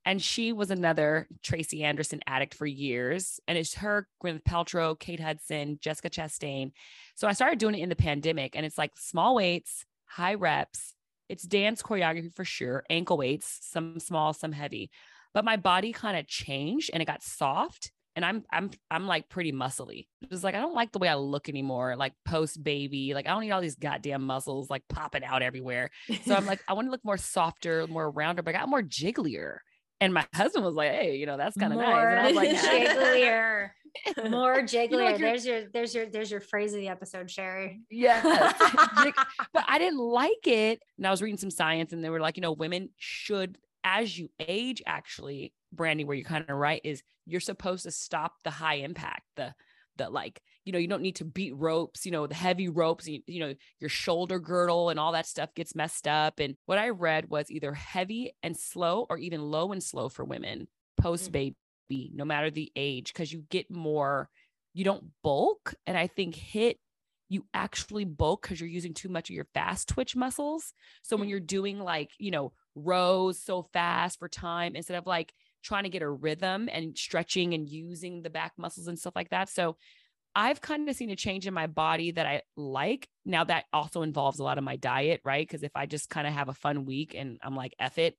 [0.03, 3.39] And she was another Tracy Anderson addict for years.
[3.47, 6.71] And it's her, Gwyneth Paltrow, Kate Hudson, Jessica Chastain.
[7.15, 10.95] So I started doing it in the pandemic and it's like small weights, high reps.
[11.29, 14.91] It's dance choreography for sure, ankle weights, some small, some heavy.
[15.33, 19.29] But my body kind of changed and it got soft and I'm I'm I'm like
[19.29, 20.07] pretty muscly.
[20.29, 23.13] It's like I don't like the way I look anymore, like post baby.
[23.13, 25.89] Like I don't need all these goddamn muscles like popping out everywhere.
[26.25, 28.83] So I'm like, I want to look more softer, more rounder, but I got more
[28.83, 29.57] jigglier.
[29.99, 32.35] And my husband was like, "Hey, you know that's kind of nice." And I was
[32.35, 33.69] like, jigglier,
[34.29, 34.89] more jigglier.
[34.89, 37.79] you're- there's your, there's your, there's your phrase of the episode, Sheri.
[37.89, 38.23] "Yes."
[39.03, 39.15] Jig-
[39.53, 40.81] but I didn't like it.
[40.97, 44.17] And I was reading some science, and they were like, you know, women should, as
[44.17, 48.51] you age, actually, Brandi, where you're kind of right, is you're supposed to stop the
[48.51, 49.53] high impact, the
[49.97, 53.07] the like, you know, you don't need to beat ropes, you know, the heavy ropes,
[53.07, 56.39] you, you know, your shoulder girdle and all that stuff gets messed up.
[56.39, 60.23] And what I read was either heavy and slow or even low and slow for
[60.23, 60.67] women
[60.99, 61.31] post mm-hmm.
[61.31, 61.55] baby,
[62.13, 64.29] no matter the age, because you get more,
[64.73, 65.73] you don't bulk.
[65.85, 66.77] And I think hit
[67.31, 70.73] you actually bulk because you're using too much of your fast twitch muscles.
[71.01, 71.31] So when mm.
[71.31, 75.89] you're doing like, you know, rows so fast for time instead of like trying to
[75.89, 79.47] get a rhythm and stretching and using the back muscles and stuff like that.
[79.47, 79.77] So
[80.35, 83.07] I've kind of seen a change in my body that I like.
[83.25, 85.47] Now that also involves a lot of my diet, right?
[85.47, 88.17] Because if I just kind of have a fun week and I'm like, F it,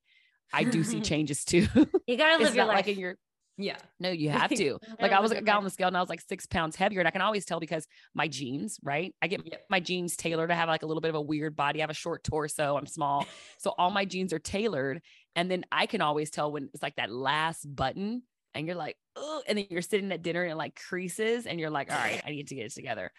[0.51, 1.67] I do see changes too.
[2.07, 2.75] You got to it's live your life.
[2.77, 3.17] like in your
[3.57, 3.77] Yeah.
[3.99, 4.79] No, you have to.
[4.99, 6.75] like I was I at got on the scale and I was like six pounds
[6.75, 6.99] heavier.
[6.99, 9.13] And I can always tell because my jeans, right?
[9.21, 9.65] I get Yep.
[9.69, 10.51] my jeans tailored.
[10.51, 11.79] I have like a little bit of a weird body.
[11.79, 12.77] I have a short torso.
[12.77, 13.25] I'm small.
[13.59, 15.01] so all my jeans are tailored.
[15.35, 18.23] And then I can always tell when it's like that last button
[18.55, 21.59] and you're like, oh, and then you're sitting at dinner and it like creases and
[21.59, 23.11] you're like, all right, I need to get it together.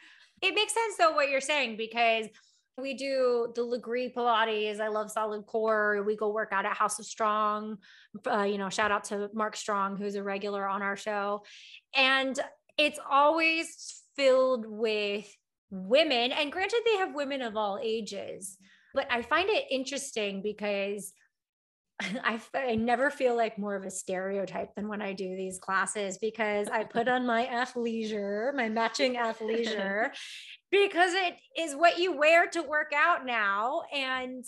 [0.42, 2.26] It makes sense though what you're saying because
[2.76, 4.80] we do the Lagree Pilates.
[4.80, 6.02] I love solid core.
[6.02, 7.78] We go work out at House of Strong.
[8.26, 11.44] Uh, you know, shout out to Mark Strong, who's a regular on our show.
[11.94, 12.38] And
[12.76, 15.32] it's always filled with
[15.70, 16.32] women.
[16.32, 18.58] And granted, they have women of all ages,
[18.92, 21.12] but I find it interesting because
[22.00, 26.18] I, I never feel like more of a stereotype than when I do these classes
[26.18, 30.10] because I put on my athleisure, my matching athleisure,
[30.82, 33.82] because it is what you wear to work out now.
[33.92, 34.44] And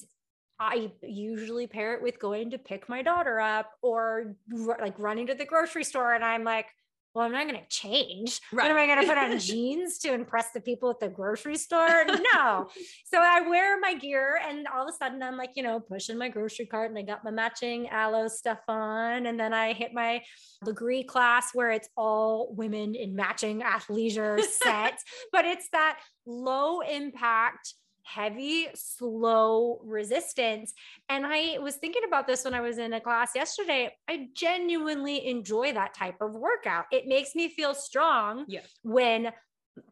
[0.58, 4.36] I usually pair it with going to pick my daughter up or
[4.80, 6.14] like running to the grocery store.
[6.14, 6.66] And I'm like,
[7.16, 8.42] well, I'm not going to change.
[8.50, 11.56] What am I going to put on jeans to impress the people at the grocery
[11.56, 12.04] store?
[12.34, 12.68] No.
[13.06, 16.18] so I wear my gear and all of a sudden I'm like, you know, pushing
[16.18, 19.24] my grocery cart and I got my matching Alo stuff on.
[19.24, 20.22] And then I hit my
[20.62, 25.02] Lagree class where it's all women in matching athleisure sets,
[25.32, 27.72] but it's that low impact,
[28.06, 30.72] heavy, slow resistance.
[31.08, 33.92] And I was thinking about this when I was in a class yesterday.
[34.08, 36.84] I genuinely enjoy that type of workout.
[36.92, 38.60] It makes me feel strong Yeah.
[38.82, 39.32] when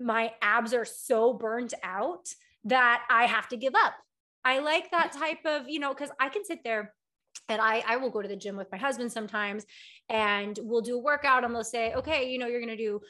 [0.01, 2.29] my abs are so burnt out
[2.65, 3.95] that I have to give up.
[4.45, 6.95] I like that type of, you know, because I can sit there
[7.49, 9.67] and I, I will go to the gym with my husband sometimes
[10.09, 13.01] and we'll do a workout and they'll say, okay, you know, you're going to do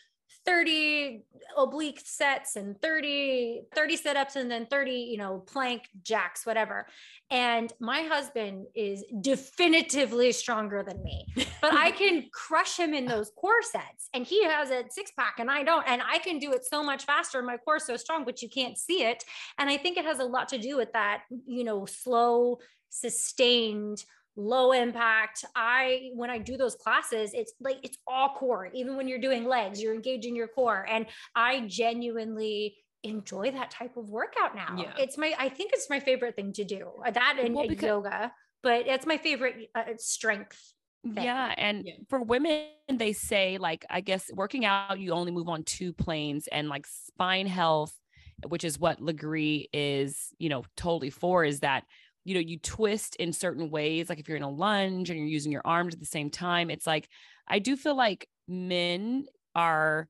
[0.47, 1.25] 30
[1.57, 6.87] oblique sets and 30 30 sit-ups and then 30 you know plank jacks whatever.
[7.31, 11.27] And my husband is definitively stronger than me
[11.61, 15.39] but i can crush him in those core sets and he has a six pack
[15.39, 17.43] and i don't and i can do it so much faster.
[17.43, 19.25] My core is so strong but you can't see it.
[19.59, 22.59] And i think it has a lot to do with that you know slow
[22.91, 24.05] sustained
[24.37, 29.07] low impact i when i do those classes it's like it's all core even when
[29.07, 34.55] you're doing legs you're engaging your core and i genuinely enjoy that type of workout
[34.57, 34.93] now Yeah.
[34.99, 37.87] it's my i think it's my favorite thing to do uh, that and, Well, because-
[37.87, 40.59] yoga but it's my favorite uh, strength
[41.05, 41.23] thing.
[41.25, 41.55] Yeah.
[41.59, 41.93] And Yeah.
[42.09, 46.47] for women, they say, like, I guess working out, you only move on two planes
[46.47, 47.95] and like spine health,
[48.49, 51.85] which is what Lagree is, you know, totally for, is that,
[52.25, 54.09] you know, you twist in certain ways.
[54.09, 56.71] Like if you're in a lunge and you're using your arms at the same time,
[56.71, 57.09] it's like,
[57.47, 60.09] I do feel like men are,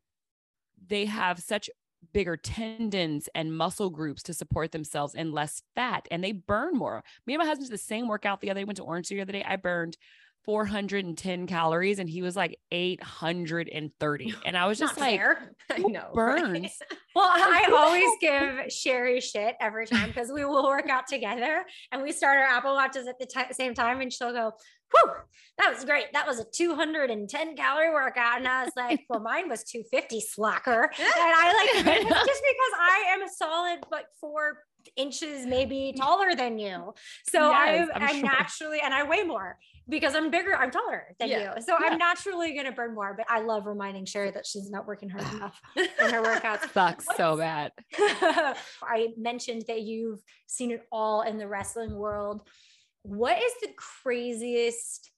[0.87, 1.69] they have such
[2.13, 7.03] bigger tendons and muscle groups to support themselves and less fat and they burn more.
[7.27, 9.21] Me and my husband did the same workout the other day, went to Orange the
[9.21, 9.45] other day.
[9.47, 9.97] I burned
[10.45, 14.35] 410 calories and he was like 830.
[14.45, 15.21] And I was just Not like.
[15.71, 16.11] I know.
[16.15, 16.73] burns?
[17.17, 22.03] Well, I always give Sheri shit every time because we will work out together and
[22.03, 24.51] we start our Apple Watches at the ti- same time, and she'll go,
[24.93, 25.13] "Whew,
[25.59, 26.07] that was great.
[26.13, 30.83] That was a 210 calorie workout." And I was like, "Well, mine was 250, slacker."
[30.83, 34.65] And I like just because I am a solid like four
[34.97, 36.95] inches maybe taller than you,
[37.31, 38.25] so Yes, I'm, I'm I'm sure.
[38.25, 39.57] naturally and I weigh more
[39.89, 41.55] because I'm bigger, I'm taller than Yeah.
[41.57, 41.63] you.
[41.63, 41.89] So Yeah.
[41.91, 45.09] I'm naturally going to burn more, but I love reminding Sheri that she's not working
[45.11, 46.71] hard enough in her workouts.
[46.73, 47.73] Sucks so bad.
[47.99, 52.49] I mentioned that you've seen it all in the wrestling world.
[53.03, 55.11] What is the craziest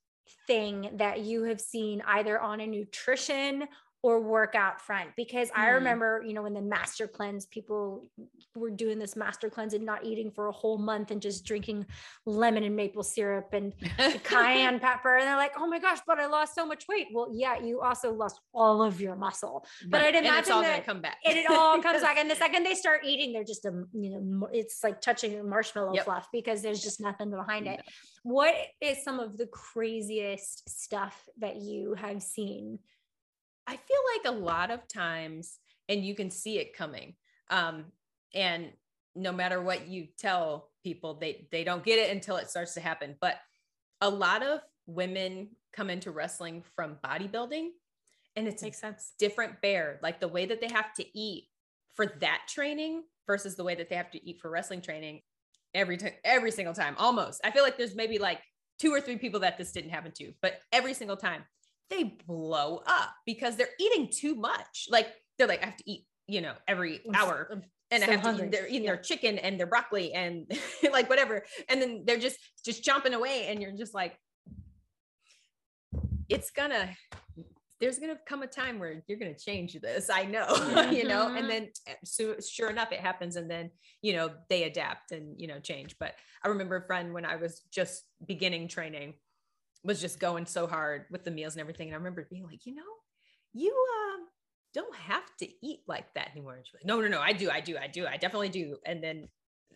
[0.47, 3.65] thing that you have seen either on a nutrition
[4.07, 5.11] or work out front?
[5.16, 5.75] Because I Hmm.
[5.75, 8.09] remember, you know, when the master cleanse, people
[8.55, 11.85] were doing this master cleanse and not eating for a whole month and just drinking
[12.25, 13.73] lemon and maple syrup and
[14.23, 15.16] cayenne pepper.
[15.16, 17.09] And they're like, oh my gosh, but I lost so much weight.
[17.12, 19.66] Well, yeah, you also lost all of your muscle.
[19.88, 21.16] But I'd and it's all that- come back.
[21.25, 22.16] and it all comes back.
[22.16, 25.95] And the second they start eating, they're just a you know it's like touching marshmallow
[25.95, 26.05] Yep.
[26.05, 27.81] fluff because there's just nothing behind it.
[28.23, 32.79] What is some of the craziest stuff that you have seen?
[33.67, 37.15] I feel like a lot of times, and you can see it coming.
[37.51, 37.87] Um,
[38.35, 38.73] and
[39.15, 42.81] no matter what you tell people, they they don't get it until it starts to
[42.81, 43.17] happen.
[43.21, 43.37] But
[44.01, 47.69] a lot of women come into wrestling from bodybuilding,
[48.37, 49.13] and it's a sense.
[49.19, 49.99] different bear.
[50.03, 51.45] Like the way that they have to eat
[51.95, 55.23] for that training versus the way that they have to eat for wrestling training
[55.75, 57.41] every time, every single time, almost.
[57.43, 58.41] I feel like there's maybe like
[58.79, 61.43] two or three people that this didn't happen to, but every single time
[61.91, 64.87] they blow up because they're eating too much.
[64.91, 65.09] Like
[65.39, 67.62] they're like, I have to eat, you know, every hour.
[67.91, 68.95] And I so have to eat, they're eating Yeah.
[68.95, 70.51] their chicken and their broccoli and
[70.93, 71.45] like whatever.
[71.68, 73.47] And then they're just just chomping away.
[73.49, 74.18] And you're just like,
[76.28, 76.91] it's gonna
[77.80, 80.09] there's gonna come a time where you're gonna change this.
[80.11, 80.47] I know,
[80.93, 83.70] you know, and then eh, so sure enough, it happens, and then
[84.03, 85.95] you know they adapt and you know change.
[86.01, 89.14] But I remember a friend when I was just beginning training
[89.87, 92.66] was just going so hard with the meals and everything, and I remember being like,
[92.66, 92.82] you know,
[93.53, 94.26] you um
[94.74, 96.57] don't have to eat like that anymore.
[96.57, 98.76] And she's like, no, no, no, I do, I do, I do, I definitely do.
[98.84, 99.28] And then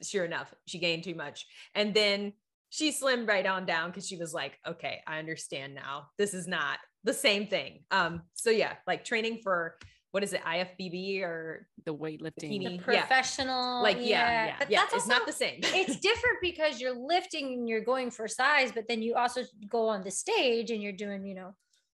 [0.02, 1.46] sure enough, she gained too much.
[1.74, 2.34] And then
[2.68, 6.08] she slimmed right on down because she was like, okay, I understand now.
[6.18, 7.84] This is not the same thing.
[7.90, 9.76] Um, so yeah, like training for
[10.12, 12.50] what is it, IFBB or The weightlifting.
[12.62, 12.84] Bikini.
[12.84, 13.00] The Yeah.
[13.06, 13.82] professional.
[13.82, 14.56] like, yeah, yeah.
[14.58, 15.60] But yeah, that's it's not the same.
[15.62, 19.88] it's different because you're lifting and you're going for size, but then you also go
[19.88, 21.54] on the stage and you're doing, you know,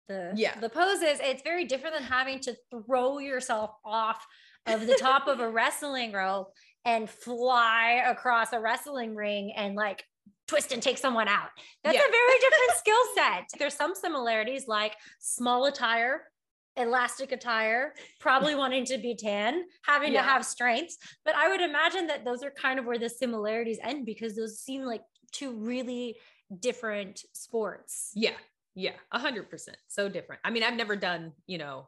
[0.07, 0.59] the Yeah.
[0.59, 1.20] the poses.
[1.22, 4.24] It's very different than having to throw yourself off
[4.68, 6.53] of the top of a wrestling rope
[6.86, 10.03] and fly across a wrestling ring and like
[10.47, 11.49] twist and take someone out.
[11.84, 12.05] That's Yeah.
[12.07, 13.43] a very different skill set.
[13.57, 16.30] There's some similarities like small attire,
[16.78, 20.21] elastic attire, probably wanting to be tan, having Yeah.
[20.24, 20.97] to have strengths.
[21.26, 24.59] But I would imagine that those are kind of where the similarities end because those
[24.59, 25.01] seem like
[25.32, 26.17] two really
[26.59, 28.11] different sports.
[28.15, 28.36] Yeah,
[28.76, 29.78] yeah, a hundred percent.
[29.88, 30.41] So different.
[30.43, 31.88] I mean, I've never done, you know,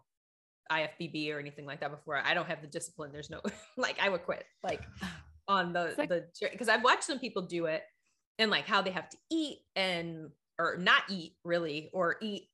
[0.71, 2.17] IFBB or anything like that before.
[2.17, 3.11] I don't have the discipline.
[3.11, 3.41] There's no
[3.77, 4.81] like I would quit like
[5.47, 7.83] on the like- the because I've watched some people do it
[8.39, 10.29] and like how they have to eat and
[10.59, 12.47] or not eat really or eat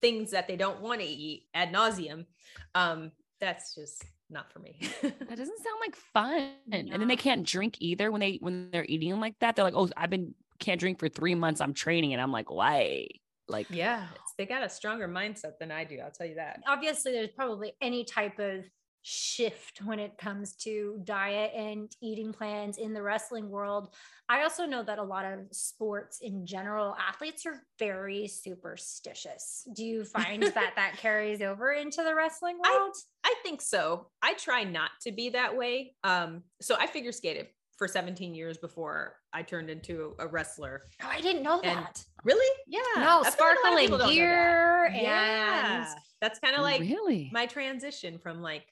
[0.00, 2.26] things that they don't want to eat ad nauseum.
[2.74, 4.78] Um, that's just not for me.
[5.02, 6.52] That doesn't sound like fun.
[6.72, 9.56] And then they can't drink either when they when they're eating like that.
[9.56, 11.60] They're like, oh, I've been can't drink for three months.
[11.60, 13.06] I'm training, and I'm like, why?
[13.48, 14.06] Like, yeah,
[14.38, 15.98] they got a stronger mindset than I do.
[15.98, 16.60] I'll tell you that.
[16.66, 18.64] Obviously, there's probably any type of
[19.02, 23.94] shift when it comes to diet and eating plans in the wrestling world.
[24.28, 29.66] I also know that a lot of sports in general, athletes are very superstitious.
[29.74, 32.94] Do you find that that carries over into the wrestling world?
[33.24, 34.08] I think so.
[34.22, 35.94] I try not to be that way.
[36.04, 40.82] Um, so I figure skated for 17 years before I turned into a wrestler.
[41.02, 42.04] Oh, I didn't know And- that.
[42.24, 42.54] Really?
[42.66, 42.80] Yeah.
[42.96, 44.12] No, I feel like a lot of people sparkling don't that.
[44.12, 45.94] gear and Yeah.
[46.20, 47.30] That's kind of like really?
[47.32, 48.66] my transition from like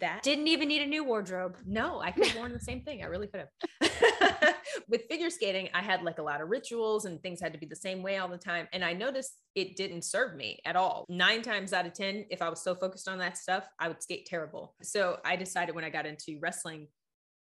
[0.00, 0.22] that.
[0.22, 1.56] didn't even need a new wardrobe.
[1.66, 3.02] no, I could have worn the same thing.
[3.02, 4.54] I really could have.
[4.88, 7.66] With figure skating, I had like a lot of rituals and things had to be
[7.66, 8.68] the same way all the time.
[8.72, 11.04] And I noticed it didn't serve me at all.
[11.08, 14.02] Nine times out of 10, if I was so focused on that stuff, I would
[14.02, 14.74] skate terrible.
[14.82, 16.88] So I decided when I got into wrestling,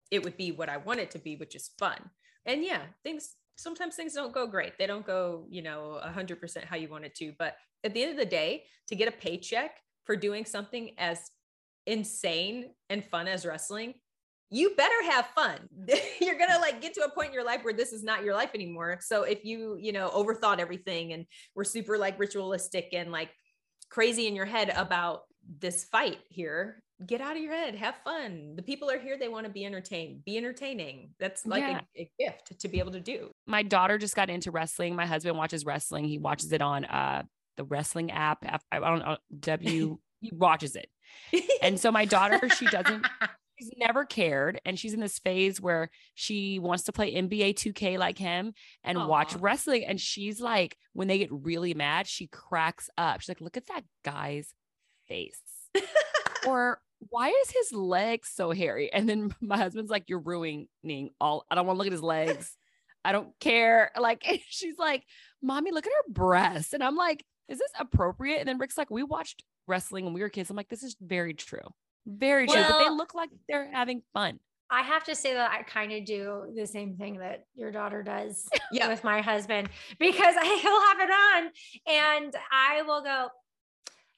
[0.10, 1.98] it would be what I want it to be, which is fun.
[2.46, 4.78] And yeah, things sometimes things don't go great.
[4.78, 7.34] They don't go, you know, 100% how you want it to.
[7.38, 11.30] But at the end of the day, to get a paycheck for doing something as
[11.86, 13.94] insane and fun as wrestling,
[14.50, 15.58] you better have fun.
[16.22, 18.24] You're going to like get to a point in your life where this is not
[18.24, 19.00] your life anymore.
[19.02, 21.26] So if you, you know, overthought everything and
[21.56, 23.30] were super like ritualistic and like
[23.90, 25.22] crazy in your head about
[25.60, 28.54] this fight here, get out of your head, have fun.
[28.56, 30.24] The people are here, they want to be entertained.
[30.26, 31.12] Be entertaining.
[31.20, 31.80] That's like Yeah.
[31.98, 33.32] a, a gift to be able to do.
[33.48, 34.96] my daughter just got into wrestling.
[34.96, 36.06] My husband watches wrestling.
[36.06, 37.24] He watches it on uh
[37.58, 38.46] the wrestling app.
[38.72, 39.98] I don't know W.
[40.24, 40.88] He watches it,
[41.62, 43.06] and so my daughter, she doesn't.
[43.60, 48.00] She's never cared, and she's in this phase where she wants to play NBA 2K
[48.00, 49.86] like him and watch wrestling.
[49.86, 53.22] And she's like, when they get really mad, she cracks up.
[53.22, 54.56] She's like, "Look at that guy's
[55.08, 55.40] face,"
[56.48, 58.92] or why is his leg so hairy?
[58.92, 60.68] And then my husband's like, You're ruining
[61.20, 61.46] all.
[61.50, 62.58] I don't want to look at his legs.
[63.04, 63.92] I don't care.
[64.00, 65.04] Like, she's like,
[65.42, 66.74] Mommy, look at her breasts.
[66.74, 68.40] And I'm like, Is this appropriate?
[68.40, 70.50] And then Rick's like, We watched wrestling when we were kids.
[70.50, 71.60] I'm like, This is very true.
[72.06, 72.64] Very true.
[72.68, 74.40] but they look like they're having fun.
[74.74, 78.02] I have to say that I kind of do the same thing that your daughter
[78.04, 78.88] does Yeah.
[78.88, 83.28] with my husband because I, he'll have it on and I will go,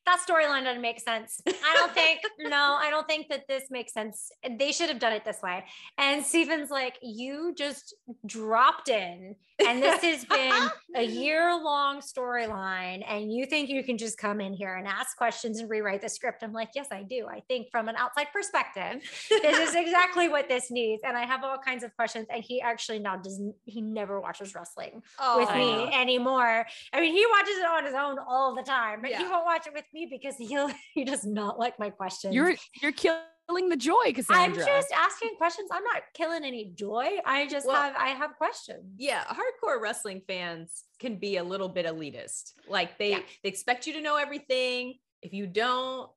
[0.06, 1.42] that storyline doesn't make sense.
[1.48, 4.32] I don't think, no, I don't think that this makes sense.
[4.58, 5.64] They should have done it this way.
[5.98, 7.96] And Stephen's like, you just
[8.26, 9.36] dropped in
[9.66, 13.04] and this has been a year long storyline.
[13.08, 16.10] And you think you can just come in here and ask questions and rewrite the
[16.10, 16.44] script.
[16.44, 17.28] I'm like, yes, I do.
[17.30, 21.04] I think from an outside perspective, this is exactly what this needs.
[21.06, 22.28] And I have all kinds of questions.
[22.30, 26.66] And he actually now doesn't, he never watches wrestling oh, with I me anymore.
[26.92, 29.68] I mean, he watches it on his own all the time, but he won't watch
[29.68, 32.34] it with me because he'll, he does not like my questions.
[32.36, 35.70] You're you're killing the joy, because I'm just asking questions.
[35.72, 37.18] I'm not killing any joy.
[37.26, 38.84] I just Well, have, I have questions.
[38.98, 43.20] yeah hardcore wrestling fans can be a little bit elitist like they Yeah.
[43.44, 46.10] they expect you to know everything if you don't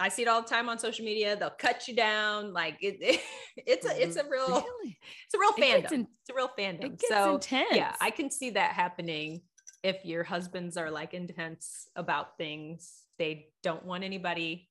[0.00, 3.20] i see it all the time on social media they'll cut you down like it,
[3.56, 4.98] it's a it's a real Really?
[5.26, 7.68] it's a real It fandom in- it's a real fandom It gets so intense.
[7.76, 9.42] yeah i can see that happening
[9.82, 14.68] if your husbands are like intense about things, they don't want anybody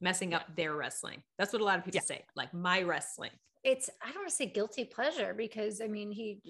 [0.00, 1.22] messing up their wrestling.
[1.38, 2.02] That's what a lot of people Yeah.
[2.02, 3.30] say, like my wrestling.
[3.64, 6.40] It's I don't want to say guilty pleasure because I mean he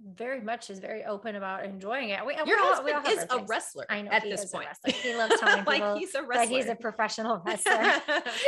[0.00, 2.24] very much is very open about enjoying it.
[2.26, 4.66] We, Your we all- we husband all is a wrestler I know at this point.
[4.86, 6.34] He loves telling people like he's a wrestler.
[6.46, 7.80] that he's a professional wrestler.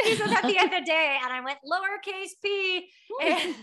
[0.05, 2.89] he says at the end of the day, and I went lowercase p,
[3.23, 3.55] and,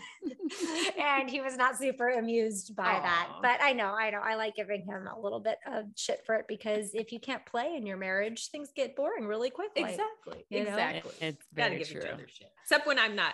[0.98, 3.28] and he was not super amused by that.
[3.42, 6.36] But I know, I know, I like giving him a little bit of shit for
[6.36, 9.84] it because if you can't play in your marriage, things get boring really quickly.
[9.84, 10.46] exactly.
[10.50, 10.70] you know?
[10.70, 11.12] Exactly.
[11.20, 12.02] It's Gotta very give true.
[12.02, 12.48] each other shit.
[12.64, 13.34] Except when I'm not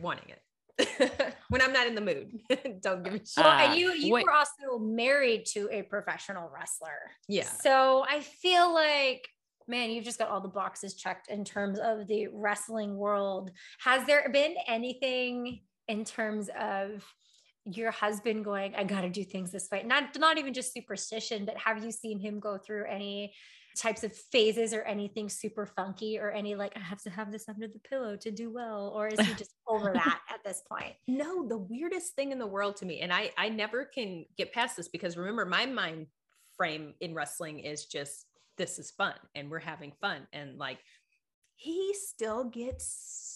[0.00, 0.40] wanting it.
[1.48, 2.40] when I'm not in the mood.
[2.82, 3.32] don't give me shit.
[3.38, 4.24] Well, Ah, and you you wait.
[4.24, 6.98] were also married to a professional wrestler.
[7.28, 7.44] yeah.
[7.44, 9.26] So I feel like,
[9.68, 13.50] man, you've just got all the boxes checked in terms of the wrestling world.
[13.80, 17.04] Has there been anything in terms of
[17.66, 19.82] your husband going, I got to do things this way?
[19.84, 23.34] Not, not even just superstition, but have you seen him go through any
[23.76, 27.48] types of phases or anything super funky or any like, I have to have this
[27.48, 28.92] under the pillow to do well?
[28.94, 30.94] Or is he just over that at this point?
[31.08, 34.52] No, the weirdest thing in the world to me, and I I never can get
[34.52, 36.06] past this because remember my mind
[36.56, 38.26] frame in wrestling is just
[38.58, 40.78] this is fun and we're having fun and like
[41.56, 42.86] he still gets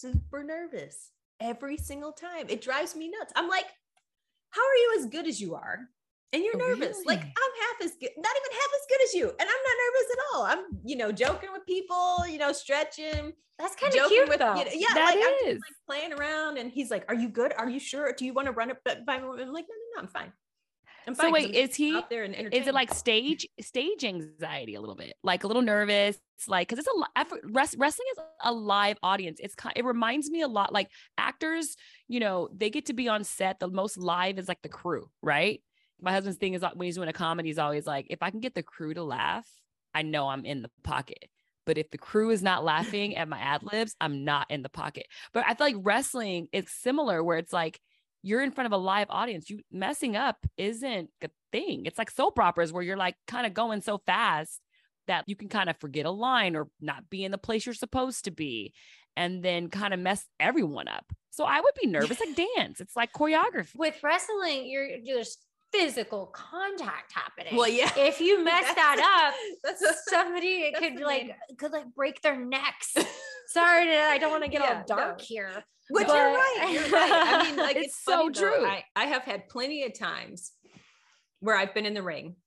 [0.01, 2.47] super nervous every single time.
[2.49, 3.33] It drives me nuts.
[3.35, 3.65] I'm like,
[4.49, 5.79] how are you as good as you are?
[6.33, 6.97] And you're nervous.
[7.05, 7.19] Like?
[7.19, 9.25] I'm half as good, not even half as good as you.
[9.29, 10.09] And I'm not nervous
[10.43, 14.39] I'm, you know, joking with people, you know, stretching, That's kind of joking cute with
[14.39, 14.55] though.
[14.55, 17.29] you know, yeah, That like I'm just like playing around and he's like, Are you
[17.29, 17.53] good?
[17.57, 18.11] Are you sure?
[18.13, 19.63] Do you want to run it by by- I'm like, no, no,
[19.95, 20.31] no, I'm fine.
[21.07, 21.27] I'm fine.
[21.27, 24.95] So wait, is he- out there and Is it like stage stage anxiety a little
[24.95, 28.23] bit, like a little nervous, It's like because it's a li- effort- wrest- wrestling is
[28.43, 29.39] a live audience.
[29.39, 29.73] It's kind.
[29.75, 31.75] It reminds me a lot like actors.
[32.07, 33.59] You know, they get to be on set.
[33.59, 35.61] The most live is like the crew, right?
[36.01, 38.29] My husband's thing is uh, when he's doing a comedy, he's always like, if I
[38.31, 39.47] can get the crew to laugh,
[39.95, 41.29] I know I'm in the pocket.
[41.65, 44.69] But if the crew is not laughing at my ad libs, I'm not in the
[44.69, 45.07] pocket.
[45.33, 47.79] But I feel like wrestling is similar, where it's like
[48.21, 49.49] you're in front of a live audience.
[49.49, 51.85] You messing up isn't a thing.
[51.85, 54.61] It's like soap operas where you're like kind of going so fast
[55.07, 57.73] that you can kind of forget a line or not be in the place you're
[57.75, 58.73] supposed to be
[59.15, 61.05] and then kind of mess everyone up.
[61.29, 62.81] So I would be nervous like dance.
[62.81, 63.75] It's like choreography.
[63.75, 65.37] with wrestling, you're there's
[65.79, 67.55] physical contact happening.
[67.55, 67.91] well, yeah.
[67.97, 72.37] if you mess that up, that's a, somebody that's could like could like break their
[72.43, 72.93] necks.
[73.47, 75.25] Sorry, to, I don't want to get Yeah, all dark no.
[75.25, 75.63] here.
[75.89, 76.69] Which But- you're right.
[76.71, 77.11] You're right.
[77.11, 78.41] I mean, like It's it's, so though.
[78.41, 78.65] true.
[78.65, 80.51] I, I have had plenty of times
[81.41, 82.37] where I've been in the ring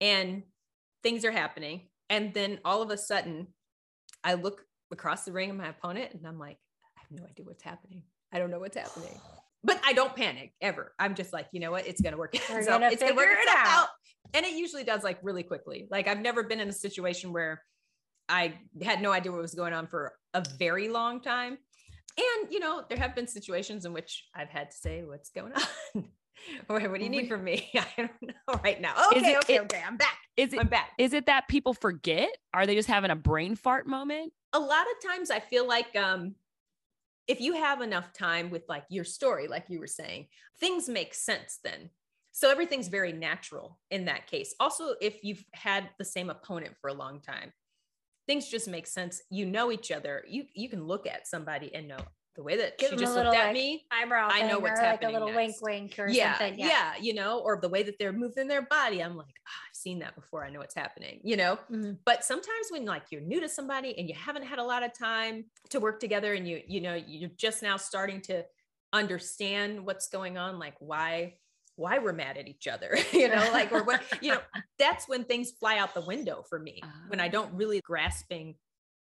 [0.00, 0.42] and
[1.04, 1.88] things are happening.
[2.10, 3.48] And then all of a sudden
[4.24, 6.58] I look across the ring at my opponent and I'm like,
[6.96, 8.02] I have no idea what's happening.
[8.32, 9.20] I don't know what's happening.
[9.68, 10.92] But I don't panic ever.
[10.98, 11.86] I'm just like, you know what?
[11.86, 13.66] It's gonna work We're gonna It's gonna work figure it out.
[13.68, 13.88] out.
[14.34, 15.86] And it usually does like really quickly.
[15.90, 17.62] Like I've never been in a situation where
[18.28, 21.58] I had no idea what was going on for a very long time.
[22.18, 25.52] And you know, there have been situations in which I've had to say, "What's going
[25.52, 25.62] on?
[26.66, 27.70] what, what do you need from me?
[27.74, 29.82] I don't know right now." Okay, it- okay, it- okay.
[29.86, 30.16] I'm back.
[30.36, 30.90] Is it I'm back.
[30.98, 32.30] is it that people forget?
[32.54, 34.32] Are they just having a brain fart moment?
[34.54, 36.34] a lot of times I feel like um
[37.28, 40.26] if you have enough time with like your story, like you were saying,
[40.58, 41.90] things make sense then.
[42.32, 44.54] So everything's very natural in that case.
[44.58, 47.52] Also, if you've had the same opponent for a long time,
[48.26, 49.20] things just make sense.
[49.30, 50.24] You know each other.
[50.28, 51.98] You you can look at somebody and know
[52.38, 53.84] the way that Give she just little, looked at like, me.
[53.90, 54.28] Eyebrow.
[54.30, 55.60] I know what's or like happening a little next.
[55.60, 56.56] wink, wink or Yeah, something.
[56.56, 59.02] yeah, you know, or the way that they're moving their body.
[59.02, 60.44] I'm like, "Ah, I've seen that before.
[60.44, 61.58] I know what's happening, you know.
[61.68, 61.98] Mhm.
[62.04, 64.92] But sometimes when like you're new to somebody and you haven't had a lot of
[64.96, 68.44] time to work together, and you you know you're just now starting to
[68.92, 71.34] understand what's going on, like why
[71.74, 74.40] why we're mad at each other, you know, like or what you know.
[74.78, 78.54] That's when things fly out the window for me when I don't really grasping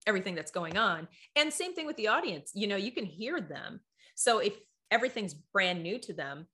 [0.07, 1.09] everything that's going on.
[1.37, 2.53] And same thing with the audience.
[2.55, 3.81] You know, you can hear them.
[4.15, 4.55] So if
[4.91, 6.47] everything's brand new to them,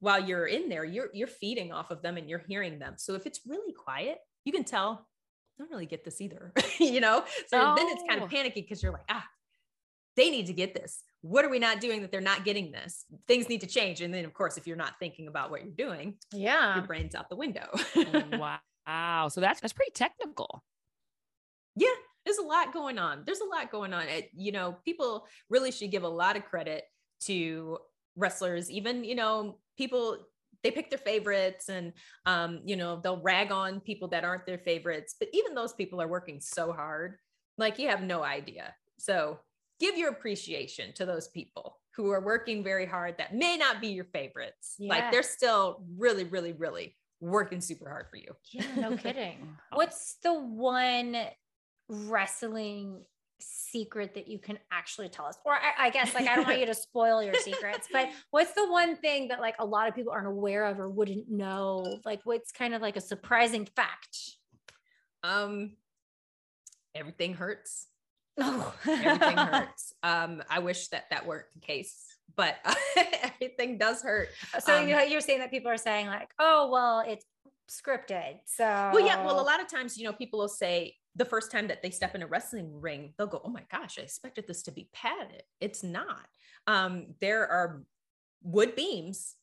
[0.00, 2.94] while you're in there, you're you're feeding off of them and you're hearing them.
[2.98, 5.06] So if it's really quiet, you can tell
[5.58, 6.52] I don't really get this either.
[6.78, 7.24] you know?
[7.48, 8.24] So then it's kind Oh.
[8.26, 9.24] of panicky because you're like, ah,
[10.16, 11.02] they need to get this.
[11.22, 13.04] What are we not doing that they're not getting this?
[13.26, 14.00] Things need to change.
[14.00, 16.76] And then of course, if you're not thinking about what you're doing, Yeah.
[16.76, 17.68] your brain's out the window.
[18.86, 19.28] wow.
[19.28, 20.62] So that's that's pretty technical.
[21.74, 21.88] yeah
[22.28, 25.72] there's a lot going on there's a lot going on it, you know people really
[25.72, 26.84] should give a lot of credit
[27.20, 27.78] to
[28.16, 30.18] wrestlers even you know people
[30.62, 31.94] they pick their favorites and
[32.26, 36.02] um you know they'll rag on people that aren't their favorites but even those people
[36.02, 37.16] are working so hard
[37.56, 39.38] like you have no idea so
[39.80, 43.88] give your appreciation to those people who are working very hard that may not be
[43.88, 44.90] your favorites Yeah.
[44.90, 48.32] like they're still really really really working super hard for you.
[48.52, 49.56] Yeah, no kidding.
[49.72, 51.16] What's the one
[51.88, 53.02] wrestling
[53.40, 55.38] secret that you can actually tell us?
[55.44, 58.52] Or I, I guess like I don't want you to spoil your secrets, but what's
[58.52, 62.00] the one thing that like a lot of people aren't aware of or wouldn't know?
[62.04, 64.18] Like what's kind of like a surprising fact?
[65.22, 65.72] Um,
[66.94, 67.86] everything hurts.
[68.40, 69.92] Oh, Everything hurts.
[70.02, 72.04] Um, I wish that that weren't the case,
[72.36, 72.56] but
[73.22, 74.28] everything does hurt.
[74.60, 77.24] So Um, you you're saying that people are saying like, oh well, it's
[77.68, 78.38] scripted.
[78.46, 79.24] So Well, yeah.
[79.24, 81.90] Well, a lot of times, you know, people will say the first time that they
[81.90, 84.88] step in a wrestling ring, they'll go, "Oh my gosh, I expected this to be
[84.92, 85.42] padded.
[85.60, 86.26] It's not."
[86.66, 87.82] Um, there are
[88.42, 89.36] wood beams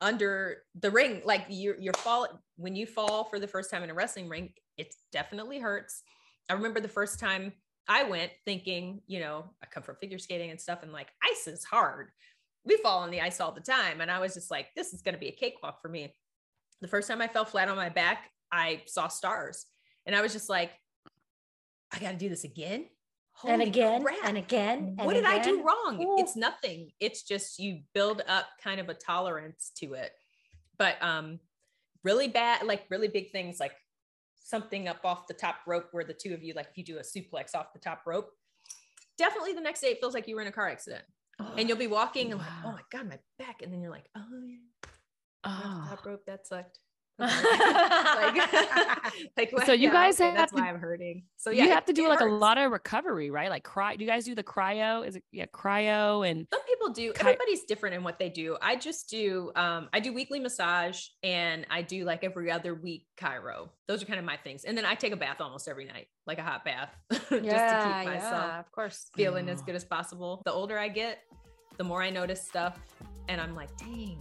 [0.00, 1.22] under the ring.
[1.24, 4.52] Like you, you're fall when you fall for the first time in a wrestling ring,
[4.76, 6.02] it definitely hurts.
[6.50, 7.52] I remember the first time
[7.88, 11.46] I went thinking, you know, I come from figure skating and stuff, and like ice
[11.46, 12.10] is hard.
[12.64, 15.02] We fall on the ice all the time, and I was just like, "This is
[15.02, 16.14] going to be a cakewalk for me."
[16.82, 19.66] the first time I fell flat on my back, I saw stars.
[20.04, 20.72] And I was just like,
[21.92, 22.86] I got to do this again.
[23.46, 24.16] and again crap.
[24.24, 24.94] and again.
[24.96, 26.02] What and did I do wrong?
[26.02, 26.16] Ooh.
[26.18, 26.90] It's nothing.
[27.00, 30.12] It's just you build up kind of a tolerance to it.
[30.78, 31.38] But um
[32.04, 33.72] really bad, like really big things like
[34.44, 36.98] something up off the top rope where the two of you, like if you do
[36.98, 38.30] a suplex off the top rope,
[39.18, 41.04] definitely the next day it feels like you were in a car accident.
[41.56, 43.62] And you'll be walking and like, oh my God, my back.
[43.62, 44.56] And then you're like, oh yeah
[45.44, 45.80] off Oh.
[45.90, 46.78] the top rope that sucked
[47.22, 48.52] like,
[49.36, 51.68] like So you yeah, guys okay, have that's to- why i'm hurting so yeah, you
[51.68, 53.50] yeah have to do it like a lot of recovery, right?
[53.50, 53.96] Like cry.
[53.96, 55.06] Do you guys do the cryo?
[55.06, 58.56] Is it yeah, cryo and some people do Ki- everybody's different in what they do
[58.60, 63.06] i just do um i do weekly massage and i do like every other week
[63.16, 63.68] cryo.
[63.88, 66.06] those are kind of my things and then i take a bath almost every night
[66.26, 69.10] like a hot bath just to yeah, keep myself yeah, of course.
[69.16, 71.20] feeling as good as possible the older i get
[71.78, 72.78] the more i notice stuff
[73.28, 74.18] and i'm like dang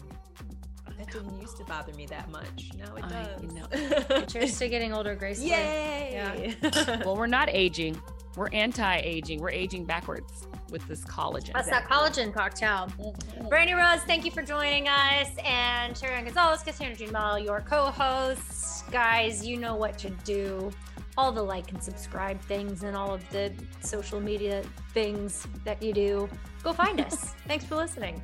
[1.01, 4.21] that didn't used to bother me that much now it I does know.
[4.25, 5.51] Cheers to getting older gracefully.
[5.51, 6.55] Yay!
[7.05, 7.99] well, we're not aging.
[8.35, 9.41] We're anti-aging.
[9.41, 11.53] We're aging backwards with this collagen.
[11.53, 12.87] That's that collagen cocktail.
[12.97, 13.47] Mm-hmm.
[13.47, 15.29] Brandi Rhodes, thank you for joining us.
[15.43, 18.83] And Sheri Gonzalez, Cassandra Jean Amell, your co-hosts.
[18.89, 20.71] Guys, you know what to do.
[21.17, 25.91] All the like and subscribe things and all of the social media things that you
[25.91, 26.29] do.
[26.63, 27.33] Go find us.
[27.47, 28.21] Thanks for listening.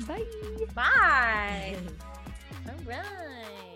[0.00, 0.22] Bye.
[0.74, 1.76] Bye.
[2.68, 3.75] All right.